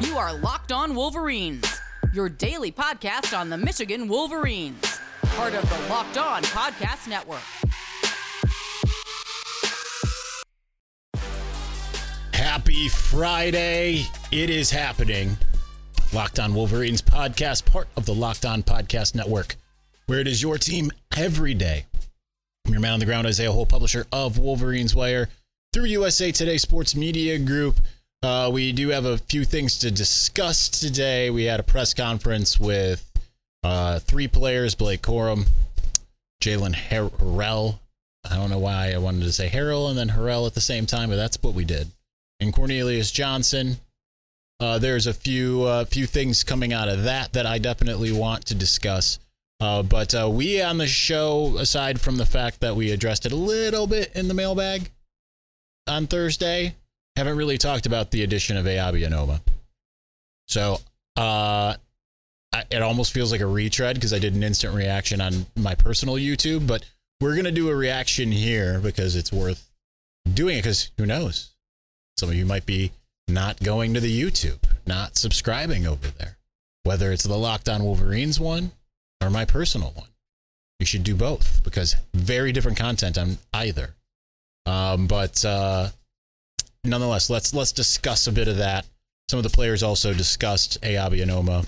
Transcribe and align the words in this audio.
You 0.00 0.16
are 0.16 0.32
Locked 0.32 0.70
On 0.70 0.94
Wolverines, 0.94 1.80
your 2.12 2.28
daily 2.28 2.70
podcast 2.70 3.36
on 3.36 3.50
the 3.50 3.58
Michigan 3.58 4.06
Wolverines, 4.06 5.00
part 5.22 5.54
of 5.54 5.68
the 5.68 5.92
Locked 5.92 6.16
On 6.16 6.40
Podcast 6.44 7.08
Network. 7.08 7.42
Happy 12.32 12.88
Friday. 12.88 14.04
It 14.30 14.50
is 14.50 14.70
happening. 14.70 15.36
Locked 16.12 16.38
On 16.38 16.54
Wolverines 16.54 17.02
podcast, 17.02 17.64
part 17.64 17.88
of 17.96 18.06
the 18.06 18.14
Locked 18.14 18.46
On 18.46 18.62
Podcast 18.62 19.16
Network, 19.16 19.56
where 20.06 20.20
it 20.20 20.28
is 20.28 20.40
your 20.40 20.58
team 20.58 20.92
every 21.16 21.54
day. 21.54 21.86
I'm 22.66 22.72
your 22.72 22.80
man 22.80 22.92
on 22.92 23.00
the 23.00 23.06
ground, 23.06 23.26
Isaiah 23.26 23.50
Hole, 23.50 23.66
publisher 23.66 24.06
of 24.12 24.38
Wolverines 24.38 24.94
Wire 24.94 25.28
through 25.72 25.86
USA 25.86 26.30
Today 26.30 26.56
Sports 26.56 26.94
Media 26.94 27.36
Group. 27.38 27.80
Uh, 28.22 28.50
we 28.52 28.72
do 28.72 28.88
have 28.88 29.04
a 29.04 29.18
few 29.18 29.44
things 29.44 29.78
to 29.78 29.90
discuss 29.90 30.68
today. 30.68 31.30
We 31.30 31.44
had 31.44 31.60
a 31.60 31.62
press 31.62 31.94
conference 31.94 32.58
with 32.58 33.08
uh, 33.62 34.00
three 34.00 34.26
players 34.26 34.74
Blake 34.74 35.02
Corum, 35.02 35.46
Jaylen 36.42 36.74
Harrell. 36.74 37.78
I 38.28 38.36
don't 38.36 38.50
know 38.50 38.58
why 38.58 38.92
I 38.92 38.98
wanted 38.98 39.22
to 39.22 39.32
say 39.32 39.48
Harrell 39.48 39.88
and 39.88 39.96
then 39.96 40.08
Harrell 40.08 40.46
at 40.46 40.54
the 40.54 40.60
same 40.60 40.84
time, 40.84 41.10
but 41.10 41.16
that's 41.16 41.38
what 41.40 41.54
we 41.54 41.64
did. 41.64 41.88
And 42.40 42.52
Cornelius 42.52 43.10
Johnson. 43.10 43.78
Uh, 44.60 44.76
there's 44.78 45.06
a 45.06 45.14
few 45.14 45.62
uh, 45.62 45.84
few 45.84 46.04
things 46.04 46.42
coming 46.42 46.72
out 46.72 46.88
of 46.88 47.04
that 47.04 47.32
that 47.34 47.46
I 47.46 47.58
definitely 47.58 48.10
want 48.10 48.46
to 48.46 48.56
discuss. 48.56 49.20
Uh, 49.60 49.84
but 49.84 50.12
uh, 50.14 50.28
we 50.28 50.60
on 50.60 50.78
the 50.78 50.86
show, 50.88 51.56
aside 51.58 52.00
from 52.00 52.16
the 52.16 52.26
fact 52.26 52.60
that 52.60 52.74
we 52.74 52.90
addressed 52.90 53.24
it 53.24 53.30
a 53.30 53.36
little 53.36 53.86
bit 53.86 54.10
in 54.16 54.26
the 54.26 54.34
mailbag 54.34 54.90
on 55.86 56.08
Thursday, 56.08 56.74
haven't 57.18 57.36
really 57.36 57.58
talked 57.58 57.86
about 57.86 58.12
the 58.12 58.22
addition 58.22 58.56
of 58.56 58.64
Eyabi 58.64 59.06
Anoma. 59.06 59.40
So 60.46 60.78
uh, 61.16 61.74
I, 62.52 62.64
it 62.70 62.80
almost 62.80 63.12
feels 63.12 63.32
like 63.32 63.40
a 63.40 63.46
retread 63.46 63.96
because 63.96 64.12
I 64.12 64.20
did 64.20 64.34
an 64.36 64.44
instant 64.44 64.74
reaction 64.74 65.20
on 65.20 65.44
my 65.56 65.74
personal 65.74 66.14
YouTube, 66.14 66.68
but 66.68 66.84
we're 67.20 67.34
gonna 67.34 67.50
do 67.50 67.70
a 67.70 67.74
reaction 67.74 68.30
here 68.30 68.78
because 68.78 69.16
it's 69.16 69.32
worth 69.32 69.68
doing 70.32 70.58
it. 70.58 70.62
Because 70.62 70.92
who 70.96 71.06
knows, 71.06 71.50
some 72.16 72.28
of 72.28 72.36
you 72.36 72.46
might 72.46 72.66
be 72.66 72.92
not 73.26 73.60
going 73.64 73.94
to 73.94 74.00
the 74.00 74.22
YouTube, 74.22 74.60
not 74.86 75.16
subscribing 75.16 75.88
over 75.88 76.08
there, 76.18 76.38
whether 76.84 77.10
it's 77.10 77.24
the 77.24 77.36
Locked 77.36 77.68
On 77.68 77.82
Wolverines 77.82 78.38
one 78.38 78.70
or 79.20 79.28
my 79.28 79.44
personal 79.44 79.90
one. 79.96 80.08
You 80.78 80.86
should 80.86 81.02
do 81.02 81.16
both 81.16 81.64
because 81.64 81.96
very 82.14 82.52
different 82.52 82.78
content 82.78 83.18
on 83.18 83.38
either. 83.52 83.96
Um, 84.66 85.08
but 85.08 85.44
uh, 85.44 85.88
nonetheless, 86.84 87.30
let's 87.30 87.54
let's 87.54 87.72
discuss 87.72 88.26
a 88.26 88.32
bit 88.32 88.48
of 88.48 88.58
that. 88.58 88.86
Some 89.30 89.38
of 89.38 89.42
the 89.42 89.50
players 89.50 89.82
also 89.82 90.14
discussed 90.14 90.80
Eyabi 90.82 91.24
Anoma 91.24 91.66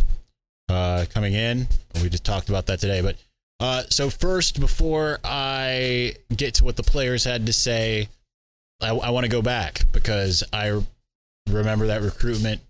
uh, 0.69 1.05
coming 1.13 1.35
in. 1.35 1.69
We 2.03 2.09
just 2.09 2.25
talked 2.25 2.49
about 2.49 2.67
that 2.67 2.81
today. 2.81 3.03
But 3.03 3.17
uh, 3.61 3.83
so 3.91 4.09
first, 4.09 4.61
before 4.61 5.19
I 5.23 6.15
get 6.35 6.55
to 6.55 6.65
what 6.65 6.77
the 6.77 6.83
players 6.83 7.25
had 7.25 7.47
to 7.47 7.53
say, 7.53 8.09
I, 8.81 8.91
I 8.91 9.11
want 9.11 9.25
to 9.25 9.31
go 9.31 9.43
back 9.43 9.85
because 9.93 10.43
I 10.53 10.81
remember 11.49 11.89
that 11.89 12.01
recruitment 12.03 12.63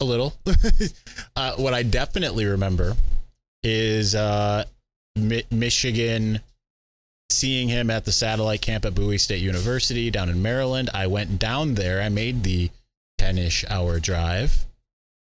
a 0.00 0.04
little. 0.04 0.34
uh, 1.36 1.56
what 1.56 1.74
I 1.74 1.82
definitely 1.82 2.46
remember 2.46 2.96
is 3.62 4.14
uh, 4.14 4.64
Mi- 5.16 5.44
Michigan 5.50 6.40
seeing 7.34 7.68
him 7.68 7.90
at 7.90 8.04
the 8.04 8.12
satellite 8.12 8.62
camp 8.62 8.84
at 8.84 8.94
Bowie 8.94 9.18
State 9.18 9.42
University 9.42 10.10
down 10.10 10.28
in 10.28 10.40
Maryland. 10.40 10.90
I 10.94 11.06
went 11.06 11.38
down 11.38 11.74
there. 11.74 12.00
I 12.00 12.08
made 12.08 12.42
the 12.42 12.70
10 13.18 13.38
ish 13.38 13.64
hour 13.68 14.00
drive 14.00 14.66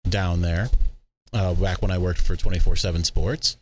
down 0.08 0.40
there 0.40 0.70
uh, 1.32 1.54
back 1.54 1.82
when 1.82 1.90
I 1.90 1.98
worked 1.98 2.20
for 2.20 2.36
24 2.36 2.76
7 2.76 3.04
Sports. 3.04 3.56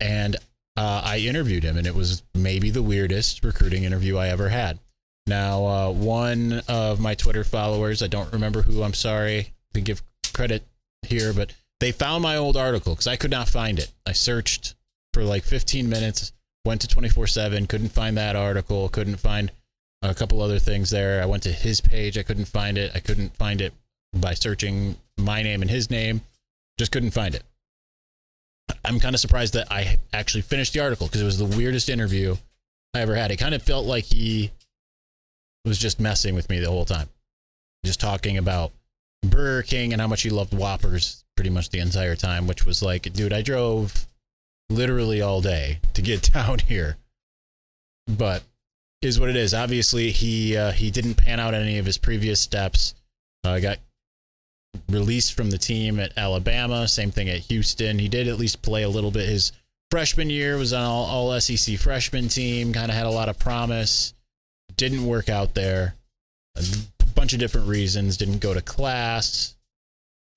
And 0.00 0.36
uh, 0.76 1.02
I 1.04 1.18
interviewed 1.18 1.62
him, 1.62 1.76
and 1.76 1.86
it 1.86 1.94
was 1.94 2.22
maybe 2.34 2.70
the 2.70 2.82
weirdest 2.82 3.44
recruiting 3.44 3.84
interview 3.84 4.16
I 4.16 4.28
ever 4.28 4.48
had. 4.48 4.78
Now, 5.26 5.64
uh, 5.64 5.90
one 5.90 6.62
of 6.68 7.00
my 7.00 7.14
Twitter 7.14 7.44
followers, 7.44 8.02
I 8.02 8.08
don't 8.08 8.32
remember 8.32 8.62
who, 8.62 8.82
I'm 8.82 8.94
sorry 8.94 9.52
to 9.72 9.80
give 9.80 10.02
credit 10.34 10.66
here, 11.02 11.32
but 11.32 11.52
they 11.80 11.92
found 11.92 12.22
my 12.22 12.36
old 12.36 12.56
article 12.56 12.94
because 12.94 13.06
I 13.06 13.16
could 13.16 13.30
not 13.30 13.48
find 13.48 13.78
it. 13.78 13.90
I 14.06 14.12
searched 14.12 14.74
for 15.14 15.22
like 15.22 15.44
15 15.44 15.88
minutes 15.88 16.32
went 16.64 16.80
to 16.80 16.88
24 16.88 17.26
7 17.26 17.66
couldn't 17.66 17.90
find 17.90 18.16
that 18.16 18.36
article 18.36 18.88
couldn't 18.88 19.16
find 19.16 19.52
a 20.02 20.14
couple 20.14 20.42
other 20.42 20.58
things 20.58 20.90
there. 20.90 21.22
I 21.22 21.26
went 21.26 21.42
to 21.44 21.52
his 21.52 21.80
page 21.80 22.18
i 22.18 22.22
couldn't 22.22 22.46
find 22.46 22.76
it. 22.76 22.92
I 22.94 23.00
couldn't 23.00 23.34
find 23.36 23.60
it 23.60 23.72
by 24.14 24.34
searching 24.34 24.96
my 25.18 25.42
name 25.42 25.62
and 25.62 25.70
his 25.70 25.90
name 25.90 26.20
just 26.78 26.92
couldn't 26.92 27.12
find 27.12 27.34
it. 27.34 27.42
I'm 28.84 29.00
kind 29.00 29.14
of 29.14 29.20
surprised 29.20 29.54
that 29.54 29.70
i 29.70 29.98
actually 30.12 30.42
finished 30.42 30.72
the 30.72 30.80
article 30.80 31.06
because 31.06 31.20
it 31.20 31.26
was 31.26 31.38
the 31.38 31.56
weirdest 31.56 31.88
interview 31.88 32.36
i 32.94 33.00
ever 33.00 33.14
had. 33.14 33.30
It 33.30 33.36
kind 33.36 33.54
of 33.54 33.62
felt 33.62 33.86
like 33.86 34.04
he 34.04 34.50
was 35.64 35.78
just 35.78 36.00
messing 36.00 36.34
with 36.34 36.50
me 36.50 36.60
the 36.60 36.70
whole 36.70 36.84
time. 36.84 37.08
Just 37.84 38.00
talking 38.00 38.38
about 38.38 38.72
burger 39.24 39.62
king 39.62 39.92
and 39.92 40.00
how 40.00 40.08
much 40.08 40.22
he 40.22 40.30
loved 40.30 40.52
whoppers 40.52 41.24
pretty 41.36 41.50
much 41.50 41.70
the 41.70 41.78
entire 41.78 42.14
time 42.14 42.46
which 42.46 42.66
was 42.66 42.82
like 42.82 43.10
dude 43.14 43.32
i 43.32 43.42
drove 43.42 44.06
literally 44.70 45.20
all 45.20 45.40
day 45.40 45.80
to 45.94 46.02
get 46.02 46.22
down 46.32 46.58
here. 46.60 46.96
But 48.06 48.42
is 49.04 49.20
what 49.20 49.28
it 49.28 49.36
is. 49.36 49.54
Obviously, 49.54 50.10
he 50.10 50.56
uh, 50.56 50.72
he 50.72 50.90
didn't 50.90 51.14
pan 51.14 51.40
out 51.40 51.54
any 51.54 51.78
of 51.78 51.86
his 51.86 51.98
previous 51.98 52.40
steps. 52.40 52.94
Uh, 53.44 53.58
got 53.60 53.78
released 54.88 55.34
from 55.34 55.50
the 55.50 55.58
team 55.58 56.00
at 56.00 56.16
Alabama. 56.16 56.88
Same 56.88 57.10
thing 57.10 57.28
at 57.28 57.40
Houston. 57.40 57.98
He 57.98 58.08
did 58.08 58.28
at 58.28 58.38
least 58.38 58.62
play 58.62 58.82
a 58.82 58.88
little 58.88 59.10
bit. 59.10 59.28
His 59.28 59.52
freshman 59.90 60.30
year 60.30 60.56
was 60.56 60.72
on 60.72 60.84
all, 60.84 61.04
all 61.04 61.40
SEC 61.40 61.78
freshman 61.78 62.28
team. 62.28 62.72
Kind 62.72 62.90
of 62.90 62.96
had 62.96 63.06
a 63.06 63.10
lot 63.10 63.28
of 63.28 63.38
promise. 63.38 64.14
Didn't 64.76 65.06
work 65.06 65.28
out 65.28 65.54
there. 65.54 65.94
A 66.56 66.64
bunch 67.14 67.32
of 67.32 67.38
different 67.38 67.68
reasons. 67.68 68.16
Didn't 68.16 68.38
go 68.38 68.54
to 68.54 68.62
class. 68.62 69.54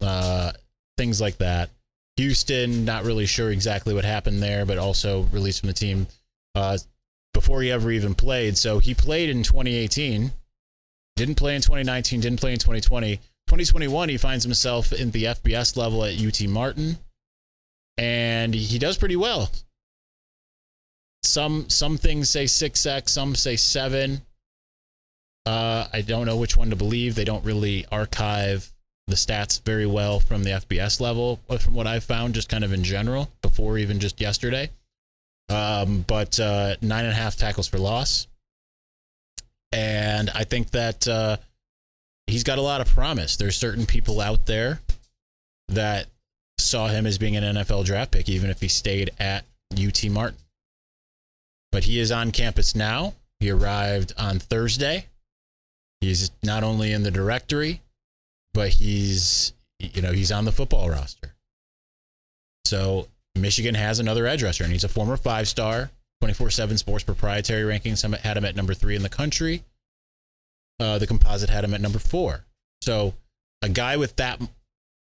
Uh, 0.02 0.52
things 0.98 1.22
like 1.22 1.38
that. 1.38 1.70
Houston, 2.18 2.84
not 2.84 3.06
really 3.06 3.26
sure 3.26 3.52
exactly 3.52 3.94
what 3.94 4.04
happened 4.04 4.42
there, 4.42 4.66
but 4.66 4.78
also 4.78 5.24
released 5.32 5.62
from 5.62 5.68
the 5.68 5.74
team 5.74 6.08
uh, 6.56 6.78
before 7.34 7.62
he 7.62 7.72
ever 7.72 7.92
even 7.92 8.16
played. 8.16 8.58
So 8.58 8.80
he 8.80 8.94
played 8.94 9.30
in 9.30 9.44
2018, 9.44 10.32
didn't 11.16 11.36
play 11.36 11.56
in 11.56 11.62
2019, 11.62 12.20
didn't 12.20 12.40
play 12.40 12.54
in 12.54 12.60
2020. 12.60 13.18
2021, 13.18 14.10
he 14.10 14.18
finds 14.18 14.44
himself 14.44 14.92
in 14.92 15.12
the 15.12 15.26
FCS 15.26 15.78
level 15.78 16.04
at 16.04 16.20
UT 16.20 16.48
Martin, 16.50 16.98
and 17.98 18.54
he 18.54 18.78
does 18.78 18.98
pretty 18.98 19.16
well. 19.16 19.50
Some 21.24 21.70
some 21.70 21.98
things 21.98 22.30
say 22.30 22.48
six 22.48 22.86
X, 22.86 23.12
some 23.12 23.36
say 23.36 23.56
seven. 23.56 24.22
Uh, 25.46 25.88
I 25.94 26.02
don't 26.02 26.26
know 26.26 26.36
which 26.36 26.58
one 26.58 26.72
to 26.72 26.76
believe. 26.76 27.16
They 27.16 27.24
don't 27.24 27.46
really 27.46 27.86
archive 27.92 28.72
the 29.08 29.16
stats 29.16 29.64
very 29.64 29.86
well 29.86 30.20
from 30.20 30.44
the 30.44 30.52
FCS 30.52 31.00
level, 31.00 31.40
from 31.60 31.74
what 31.74 31.88
I've 31.88 32.04
found, 32.04 32.36
just 32.36 32.50
kind 32.50 32.64
of 32.64 32.74
in 32.74 32.84
general, 32.84 33.30
before 33.42 33.78
even 33.78 34.00
just 34.00 34.20
yesterday. 34.20 34.70
Um, 35.50 36.04
but 36.06 36.40
uh, 36.40 36.76
nine 36.82 37.06
and 37.06 37.14
a 37.14 37.16
half 37.16 37.38
tackles 37.38 37.68
for 37.68 37.78
loss. 37.78 38.28
And 39.72 40.30
I 40.32 40.44
think 40.44 40.72
that 40.72 41.08
uh, 41.08 41.38
he's 42.28 42.44
got 42.44 42.58
a 42.58 42.62
lot 42.62 42.82
of 42.82 42.88
promise. 42.88 43.38
There's 43.38 43.56
certain 43.56 43.86
people 43.86 44.20
out 44.20 44.46
there 44.46 44.82
that 45.70 46.08
saw 46.58 46.88
him 46.88 47.06
as 47.06 47.18
being 47.18 47.38
an 47.38 47.56
NFL 47.56 47.86
draft 47.86 48.12
pick, 48.12 48.28
even 48.28 48.50
if 48.50 48.60
he 48.60 48.68
stayed 48.68 49.12
at 49.20 49.46
UT 49.74 50.04
Martin. 50.10 50.40
But 51.72 51.86
he 51.86 52.00
is 52.00 52.12
on 52.12 52.32
campus 52.32 52.76
now. 52.76 53.14
He 53.40 53.50
arrived 53.52 54.14
on 54.18 54.40
Thursday. 54.40 55.06
He's 56.02 56.32
not 56.44 56.64
only 56.64 56.92
in 56.92 57.04
the 57.04 57.12
directory, 57.12 57.82
but 58.58 58.70
he's 58.70 59.54
you 59.80 60.02
know 60.02 60.12
he's 60.12 60.32
on 60.32 60.44
the 60.44 60.52
football 60.52 60.90
roster. 60.90 61.36
So 62.66 63.08
Michigan 63.36 63.76
has 63.76 64.00
another 64.00 64.26
edge 64.26 64.42
rusher, 64.42 64.64
and 64.64 64.74
he's 64.74 64.84
a 64.84 64.90
former 64.90 65.16
five 65.16 65.48
star. 65.48 65.92
24/7 66.24 66.80
Sports 66.80 67.04
proprietary 67.04 67.72
rankings 67.72 68.02
had 68.18 68.36
him 68.36 68.46
at 68.46 68.56
number 68.56 68.74
three 68.74 68.96
in 68.96 69.04
the 69.04 69.10
country. 69.10 69.64
Uh, 70.80 70.98
the 70.98 71.06
composite 71.06 71.52
had 71.52 71.64
him 71.64 71.76
at 71.76 71.82
number 71.82 72.00
four. 72.00 72.46
So 72.82 73.14
a 73.62 73.70
guy 73.70 73.96
with 73.96 74.16
that 74.16 74.42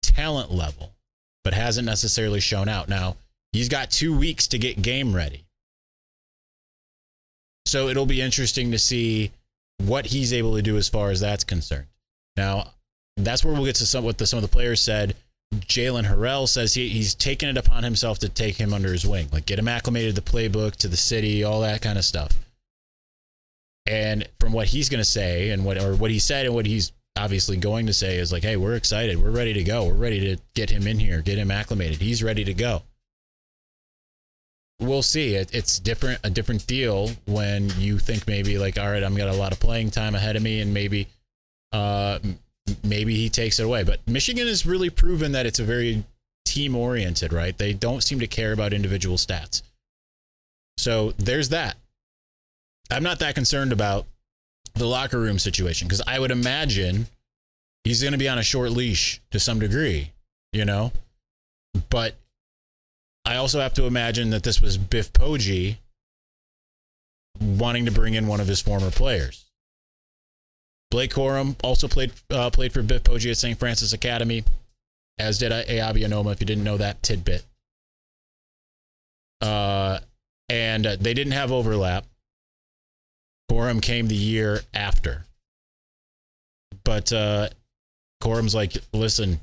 talent 0.03 0.53
level, 0.53 0.93
but 1.43 1.55
hasn't 1.55 1.87
necessarily 1.87 2.41
shown 2.41 2.69
out. 2.69 2.91
Now 2.91 3.17
he's 3.55 3.70
got 3.70 3.91
two 3.91 4.14
weeks 4.14 4.49
to 4.49 4.58
get 4.58 4.82
game 4.82 5.17
ready. 5.17 5.47
So 7.64 7.88
it'll 7.88 8.05
be 8.05 8.20
interesting 8.20 8.73
to 8.73 8.79
see 8.79 9.32
what 9.79 10.05
he's 10.05 10.35
able 10.35 10.56
to 10.56 10.62
do 10.62 10.76
as 10.76 10.91
far 10.91 11.11
as 11.11 11.20
that's 11.20 11.44
concerned. 11.44 11.87
Now, 12.37 12.75
that's 13.16 13.44
where 13.44 13.54
we'll 13.54 13.64
get 13.64 13.76
to 13.76 13.86
some 13.86 14.04
what 14.04 14.18
the, 14.18 14.26
some 14.26 14.38
of 14.38 14.42
the 14.42 14.48
players 14.48 14.80
said. 14.80 15.14
Jaylen 15.54 16.04
Harrell 16.04 16.48
says 16.48 16.74
he, 16.74 16.88
he's 16.88 17.14
taken 17.14 17.48
it 17.48 17.56
upon 17.56 17.84
himself 17.84 18.18
to 18.18 18.28
take 18.28 18.56
him 18.56 18.74
under 18.74 18.92
his 18.92 19.06
wing, 19.06 19.28
like 19.32 19.46
get 19.46 19.58
him 19.58 19.68
acclimated 19.68 20.14
to 20.14 20.20
the 20.20 20.30
playbook, 20.30 20.76
to 20.76 20.88
the 20.88 20.96
city, 20.96 21.44
all 21.44 21.60
that 21.60 21.82
kind 21.82 21.98
of 21.98 22.04
stuff. 22.04 22.32
And 23.86 24.28
from 24.40 24.52
what 24.52 24.66
he's 24.66 24.88
going 24.88 25.00
to 25.00 25.04
say, 25.04 25.50
and 25.50 25.64
what 25.64 25.78
or 25.78 25.94
what 25.94 26.10
he 26.10 26.18
said, 26.18 26.46
and 26.46 26.54
what 26.54 26.66
he's 26.66 26.92
obviously 27.16 27.56
going 27.56 27.86
to 27.86 27.92
say 27.92 28.16
is 28.16 28.32
like, 28.32 28.42
hey, 28.42 28.56
we're 28.56 28.74
excited. 28.74 29.22
We're 29.22 29.30
ready 29.30 29.52
to 29.54 29.64
go. 29.64 29.84
We're 29.84 29.94
ready 29.94 30.20
to 30.34 30.42
get 30.54 30.70
him 30.70 30.86
in 30.86 30.98
here, 30.98 31.22
get 31.22 31.38
him 31.38 31.50
acclimated. 31.50 32.00
He's 32.00 32.22
ready 32.22 32.44
to 32.44 32.52
go. 32.52 32.82
We'll 34.80 35.02
see. 35.02 35.36
It, 35.36 35.54
it's 35.54 35.78
different, 35.78 36.20
a 36.24 36.30
different 36.30 36.66
deal 36.66 37.10
when 37.26 37.70
you 37.78 37.98
think 37.98 38.26
maybe 38.26 38.58
like, 38.58 38.78
all 38.78 38.90
right, 38.90 39.02
I'm 39.02 39.14
got 39.14 39.28
a 39.28 39.38
lot 39.38 39.52
of 39.52 39.60
playing 39.60 39.92
time 39.92 40.14
ahead 40.14 40.36
of 40.36 40.42
me, 40.42 40.60
and 40.60 40.74
maybe, 40.74 41.06
uh, 41.72 42.19
maybe 42.82 43.14
he 43.14 43.28
takes 43.28 43.58
it 43.58 43.64
away. 43.64 43.82
But 43.82 44.06
Michigan 44.06 44.46
has 44.46 44.66
really 44.66 44.90
proven 44.90 45.32
that 45.32 45.46
it's 45.46 45.58
a 45.58 45.64
very 45.64 46.04
team 46.44 46.76
oriented, 46.76 47.32
right? 47.32 47.56
They 47.56 47.72
don't 47.72 48.02
seem 48.02 48.20
to 48.20 48.26
care 48.26 48.52
about 48.52 48.72
individual 48.72 49.16
stats. 49.16 49.62
So 50.78 51.12
there's 51.18 51.50
that. 51.50 51.76
I'm 52.90 53.02
not 53.02 53.18
that 53.18 53.34
concerned 53.34 53.72
about 53.72 54.06
the 54.74 54.86
locker 54.86 55.18
room 55.18 55.38
situation 55.38 55.88
because 55.88 56.02
I 56.06 56.18
would 56.18 56.30
imagine 56.30 57.06
he's 57.84 58.02
going 58.02 58.12
to 58.12 58.18
be 58.18 58.28
on 58.28 58.38
a 58.38 58.42
short 58.42 58.70
leash 58.70 59.20
to 59.30 59.40
some 59.40 59.58
degree, 59.58 60.12
you 60.52 60.64
know? 60.64 60.92
But 61.90 62.14
I 63.24 63.36
also 63.36 63.60
have 63.60 63.74
to 63.74 63.84
imagine 63.84 64.30
that 64.30 64.42
this 64.42 64.60
was 64.60 64.78
Biff 64.78 65.12
Poggi 65.12 65.78
wanting 67.40 67.86
to 67.86 67.90
bring 67.90 68.14
in 68.14 68.26
one 68.26 68.40
of 68.40 68.46
his 68.46 68.60
former 68.60 68.90
players. 68.90 69.45
Blake 70.90 71.12
Corum 71.12 71.56
also 71.62 71.88
played 71.88 72.12
uh, 72.30 72.50
played 72.50 72.72
for 72.72 72.82
Biff 72.82 73.02
Poggi 73.02 73.30
at 73.30 73.36
St. 73.36 73.58
Francis 73.58 73.92
Academy, 73.92 74.44
as 75.18 75.38
did 75.38 75.52
Eyabi 75.52 76.06
Anoma, 76.06 76.32
if 76.32 76.40
you 76.40 76.46
didn't 76.46 76.64
know 76.64 76.76
that 76.76 77.02
tidbit. 77.02 77.44
Uh, 79.40 79.98
and 80.48 80.86
uh, 80.86 80.96
they 80.98 81.12
didn't 81.12 81.32
have 81.32 81.52
overlap. 81.52 82.06
Corum 83.50 83.82
came 83.82 84.08
the 84.08 84.14
year 84.14 84.60
after. 84.74 85.24
But 86.84 87.12
uh 87.12 87.48
Corum's 88.22 88.54
like, 88.54 88.76
listen, 88.92 89.38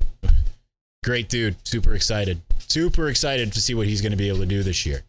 great 1.04 1.28
dude, 1.28 1.56
super 1.66 1.94
excited. 1.94 2.40
Super 2.58 3.08
excited 3.08 3.52
to 3.52 3.60
see 3.60 3.74
what 3.74 3.86
he's 3.86 4.00
going 4.00 4.12
to 4.12 4.16
be 4.18 4.28
able 4.28 4.40
to 4.40 4.46
do 4.46 4.62
this 4.62 4.84
year. 4.84 5.02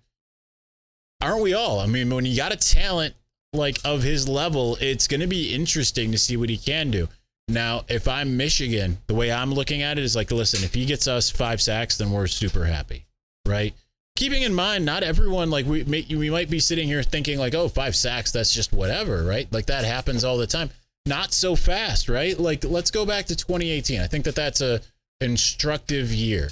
Aren't 1.21 1.41
we 1.41 1.53
all? 1.53 1.79
I 1.79 1.87
mean, 1.87 2.13
when 2.13 2.25
you 2.25 2.35
got 2.35 2.53
a 2.53 2.57
talent 2.57 3.15
like 3.55 3.79
of 3.83 4.03
his 4.03 4.27
level, 4.27 4.77
it's 4.79 5.07
going 5.07 5.21
to 5.21 5.27
be 5.27 5.53
interesting 5.53 6.11
to 6.11 6.17
see 6.17 6.37
what 6.37 6.49
he 6.49 6.57
can 6.57 6.91
do. 6.91 7.07
Now, 7.47 7.85
if 7.87 8.07
I'm 8.07 8.37
Michigan, 8.37 8.97
the 9.07 9.13
way 9.13 9.31
I'm 9.31 9.53
looking 9.53 9.81
at 9.81 9.97
it 9.97 10.03
is 10.03 10.15
like, 10.15 10.31
listen, 10.31 10.63
if 10.63 10.73
he 10.73 10.85
gets 10.85 11.07
us 11.07 11.29
five 11.29 11.61
sacks, 11.61 11.97
then 11.97 12.11
we're 12.11 12.27
super 12.27 12.65
happy, 12.65 13.05
right? 13.47 13.73
keeping 14.15 14.43
in 14.43 14.53
mind 14.53 14.85
not 14.85 15.03
everyone 15.03 15.49
like 15.49 15.65
we 15.65 15.83
may, 15.83 16.05
we 16.09 16.29
might 16.29 16.49
be 16.49 16.59
sitting 16.59 16.87
here 16.87 17.03
thinking 17.03 17.37
like 17.37 17.53
oh 17.53 17.67
five 17.67 17.95
sacks 17.95 18.31
that's 18.31 18.53
just 18.53 18.73
whatever 18.73 19.23
right? 19.23 19.51
Like 19.51 19.67
that 19.67 19.85
happens 19.85 20.23
all 20.23 20.37
the 20.37 20.47
time. 20.47 20.69
Not 21.05 21.33
so 21.33 21.55
fast 21.55 22.09
right? 22.09 22.39
Like 22.39 22.63
let's 22.63 22.91
go 22.91 23.05
back 23.05 23.25
to 23.25 23.35
2018 23.35 24.01
i 24.01 24.07
think 24.07 24.25
that 24.25 24.35
that's 24.35 24.61
a 24.61 24.81
instructive 25.21 26.13
year 26.13 26.49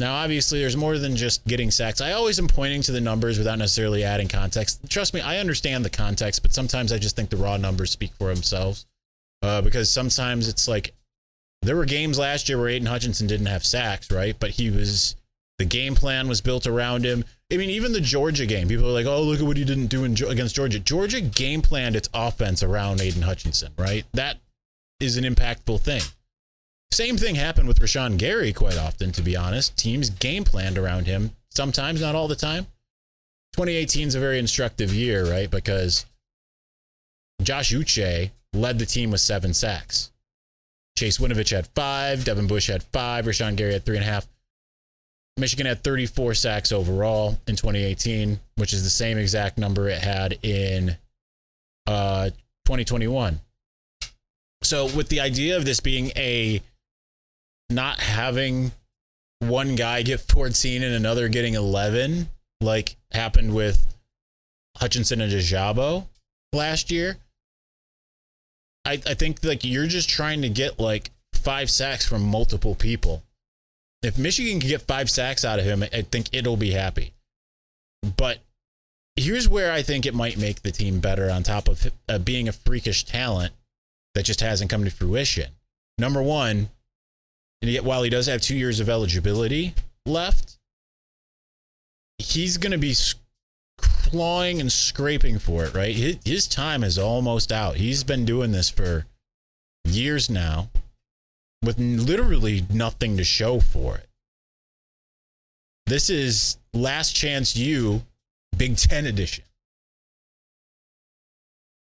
now 0.00 0.14
obviously 0.14 0.60
there's 0.60 0.76
more 0.76 0.98
than 0.98 1.14
just 1.14 1.46
getting 1.46 1.70
sacks 1.70 2.00
i 2.00 2.12
always 2.12 2.38
am 2.38 2.48
pointing 2.48 2.82
to 2.82 2.92
the 2.92 3.00
numbers 3.00 3.38
without 3.38 3.58
necessarily 3.58 4.02
adding 4.02 4.28
context 4.28 4.80
trust 4.88 5.14
me 5.14 5.20
i 5.20 5.38
understand 5.38 5.84
the 5.84 5.90
context 5.90 6.42
but 6.42 6.52
sometimes 6.52 6.92
i 6.92 6.98
just 6.98 7.14
think 7.14 7.30
the 7.30 7.36
raw 7.36 7.56
numbers 7.56 7.90
speak 7.90 8.12
for 8.14 8.34
themselves 8.34 8.86
uh, 9.42 9.62
because 9.62 9.90
sometimes 9.90 10.48
it's 10.48 10.68
like 10.68 10.92
there 11.62 11.76
were 11.76 11.84
games 11.84 12.18
last 12.18 12.48
year 12.48 12.58
where 12.58 12.68
Aidan 12.68 12.86
Hutchinson 12.86 13.26
didn't 13.26 13.46
have 13.46 13.64
sacks, 13.64 14.10
right? 14.10 14.36
But 14.38 14.50
he 14.50 14.70
was 14.70 15.16
the 15.58 15.64
game 15.64 15.94
plan 15.94 16.28
was 16.28 16.40
built 16.40 16.66
around 16.66 17.04
him. 17.04 17.24
I 17.52 17.56
mean, 17.56 17.70
even 17.70 17.92
the 17.92 18.00
Georgia 18.00 18.46
game, 18.46 18.68
people 18.68 18.86
are 18.86 18.92
like, 18.92 19.06
"Oh, 19.06 19.22
look 19.22 19.40
at 19.40 19.46
what 19.46 19.56
he 19.56 19.64
didn't 19.64 19.88
do 19.88 20.04
in, 20.04 20.12
against 20.12 20.54
Georgia." 20.54 20.78
Georgia 20.78 21.20
game 21.20 21.60
planned 21.62 21.96
its 21.96 22.08
offense 22.14 22.62
around 22.62 23.00
Aidan 23.00 23.22
Hutchinson, 23.22 23.72
right? 23.76 24.04
That 24.12 24.38
is 25.00 25.16
an 25.16 25.24
impactful 25.24 25.80
thing. 25.80 26.02
Same 26.92 27.16
thing 27.16 27.36
happened 27.36 27.68
with 27.68 27.80
Rashan 27.80 28.18
Gary 28.18 28.52
quite 28.52 28.76
often, 28.76 29.12
to 29.12 29.22
be 29.22 29.36
honest. 29.36 29.76
Teams 29.76 30.10
game 30.10 30.44
planned 30.44 30.76
around 30.76 31.06
him, 31.06 31.30
sometimes, 31.50 32.00
not 32.00 32.14
all 32.14 32.28
the 32.28 32.34
time. 32.34 32.66
2018 33.54 34.08
is 34.08 34.14
a 34.14 34.20
very 34.20 34.38
instructive 34.38 34.92
year, 34.92 35.30
right? 35.30 35.50
Because 35.50 36.04
Josh 37.42 37.72
Uche 37.72 38.30
led 38.52 38.78
the 38.78 38.86
team 38.86 39.10
with 39.10 39.20
seven 39.20 39.54
sacks. 39.54 40.10
Chase 40.96 41.18
Winovich 41.18 41.54
had 41.54 41.68
five, 41.68 42.24
Devin 42.24 42.46
Bush 42.46 42.66
had 42.66 42.82
five, 42.82 43.24
Rashan 43.24 43.56
Gary 43.56 43.72
had 43.72 43.84
three 43.84 43.96
and 43.96 44.04
a 44.04 44.08
half. 44.08 44.26
Michigan 45.36 45.66
had 45.66 45.82
34 45.82 46.34
sacks 46.34 46.72
overall 46.72 47.38
in 47.46 47.56
2018, 47.56 48.38
which 48.56 48.72
is 48.72 48.84
the 48.84 48.90
same 48.90 49.16
exact 49.16 49.56
number 49.56 49.88
it 49.88 50.02
had 50.02 50.38
in 50.42 50.96
uh, 51.86 52.28
2021. 52.66 53.40
So, 54.62 54.94
with 54.94 55.08
the 55.08 55.20
idea 55.20 55.56
of 55.56 55.64
this 55.64 55.80
being 55.80 56.12
a 56.16 56.60
not 57.70 58.00
having 58.00 58.72
one 59.40 59.74
guy 59.74 60.02
get 60.02 60.20
14 60.20 60.82
and 60.82 60.94
another 60.94 61.28
getting 61.28 61.54
11, 61.54 62.28
like 62.60 62.96
happened 63.12 63.54
with 63.54 63.86
Hutchinson 64.76 65.20
and 65.20 65.32
Ojabo 65.32 66.06
last 66.52 66.90
year, 66.90 67.16
I, 68.84 68.92
I 69.06 69.14
think 69.14 69.44
like 69.44 69.64
you're 69.64 69.86
just 69.86 70.08
trying 70.08 70.42
to 70.42 70.48
get 70.48 70.78
like 70.78 71.10
five 71.32 71.70
sacks 71.70 72.06
from 72.06 72.22
multiple 72.22 72.74
people 72.74 73.22
if 74.02 74.18
Michigan 74.18 74.60
can 74.60 74.68
get 74.68 74.82
five 74.82 75.10
sacks 75.10 75.44
out 75.44 75.58
of 75.58 75.64
him, 75.64 75.82
I 75.82 76.02
think 76.02 76.28
it'll 76.32 76.56
be 76.56 76.70
happy. 76.70 77.12
But 78.16 78.38
here's 79.16 79.48
where 79.48 79.72
I 79.72 79.82
think 79.82 80.06
it 80.06 80.14
might 80.14 80.38
make 80.38 80.62
the 80.62 80.70
team 80.70 81.00
better 81.00 81.30
on 81.30 81.42
top 81.42 81.68
of 81.68 81.90
uh, 82.08 82.18
being 82.18 82.48
a 82.48 82.52
freakish 82.52 83.04
talent 83.04 83.52
that 84.14 84.24
just 84.24 84.40
hasn't 84.40 84.70
come 84.70 84.84
to 84.84 84.90
fruition. 84.90 85.50
Number 85.98 86.22
one, 86.22 86.70
and 87.62 87.70
yet 87.70 87.84
while 87.84 88.02
he 88.02 88.10
does 88.10 88.26
have 88.26 88.40
two 88.40 88.56
years 88.56 88.80
of 88.80 88.88
eligibility 88.88 89.74
left, 90.06 90.58
he's 92.18 92.56
going 92.56 92.72
to 92.72 92.78
be 92.78 92.94
clawing 93.78 94.60
and 94.60 94.72
scraping 94.72 95.38
for 95.38 95.64
it, 95.64 95.74
right? 95.74 95.94
His, 95.94 96.48
time 96.48 96.82
is 96.82 96.98
almost 96.98 97.52
out. 97.52 97.76
He's 97.76 98.04
been 98.04 98.24
doing 98.24 98.52
this 98.52 98.70
for 98.70 99.06
years 99.84 100.30
now 100.30 100.68
with 101.62 101.78
literally 101.78 102.64
nothing 102.72 103.16
to 103.16 103.24
show 103.24 103.60
for 103.60 103.96
it. 103.96 104.06
This 105.86 106.08
is 106.08 106.56
Last 106.72 107.14
Chance 107.14 107.56
U 107.56 108.02
Big 108.56 108.76
Ten 108.76 109.06
edition. 109.06 109.44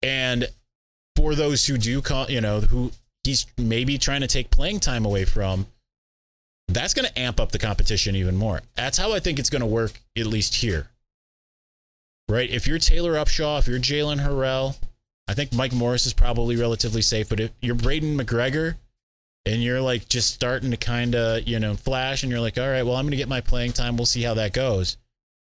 And 0.03 0.49
for 1.17 1.35
those 1.35 1.67
who 1.67 1.79
do, 1.79 2.03
call, 2.03 2.31
you 2.31 2.41
know, 2.41 2.61
who 2.61 2.93
he's 3.25 3.47
maybe 3.59 3.99
trying 3.99 4.21
to 4.21 4.26
take 4.26 4.50
playing 4.50 4.81
time 4.81 5.05
away 5.05 5.25
from, 5.25 5.67
that's 6.69 6.94
going 6.94 7.06
to 7.06 7.19
amp 7.19 7.41
up 7.41 7.53
the 7.53 7.58
competition 7.58 8.17
even 8.17 8.37
more. 8.37 8.63
That's 8.75 8.98
how 8.98 9.13
I 9.13 9.20
think 9.20 9.39
it's 9.39 9.51
going 9.51 9.60
to 9.60 9.67
work, 9.67 10.01
at 10.17 10.27
least 10.27 10.55
here. 10.56 10.89
Right? 12.29 12.48
If 12.48 12.67
you're 12.67 12.79
Taylor 12.79 13.15
Upshaw, 13.15 13.58
if 13.58 13.67
you're 13.67 13.79
Jaylen 13.79 14.25
Harrell, 14.25 14.77
I 15.29 15.34
think 15.34 15.53
Mike 15.53 15.72
Morris 15.72 16.06
is 16.06 16.15
probably 16.15 16.56
relatively 16.56 17.03
safe. 17.03 17.29
But 17.29 17.41
if 17.41 17.51
you're 17.60 17.75
Braiden 17.75 18.19
McGregor, 18.19 18.77
and 19.46 19.63
you're 19.63 19.81
like 19.81 20.08
just 20.08 20.32
starting 20.32 20.70
to 20.70 20.77
kind 20.77 21.15
of, 21.15 21.46
you 21.46 21.58
know, 21.60 21.75
flash 21.75 22.22
and 22.22 22.32
you're 22.32 22.41
like, 22.41 22.58
all 22.58 22.69
right, 22.69 22.82
well, 22.82 22.96
I'm 22.96 23.05
going 23.05 23.10
to 23.10 23.17
get 23.17 23.29
my 23.29 23.41
playing 23.41 23.72
time. 23.72 23.96
We'll 23.96 24.06
see 24.06 24.22
how 24.22 24.34
that 24.34 24.53
goes. 24.53 24.96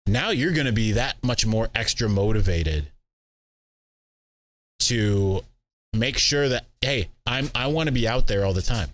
Now 0.06 0.30
you're 0.30 0.52
going 0.52 0.66
to 0.66 0.72
be 0.72 0.92
that 0.92 1.22
much 1.22 1.46
more 1.46 1.68
extra 1.74 2.08
motivated 2.08 2.88
to 4.80 5.42
make 5.92 6.18
sure 6.18 6.48
that, 6.48 6.66
hey, 6.80 7.08
I'm, 7.26 7.50
I 7.54 7.68
want 7.68 7.88
to 7.88 7.92
be 7.92 8.08
out 8.08 8.26
there 8.26 8.44
all 8.44 8.52
the 8.52 8.62
time. 8.62 8.88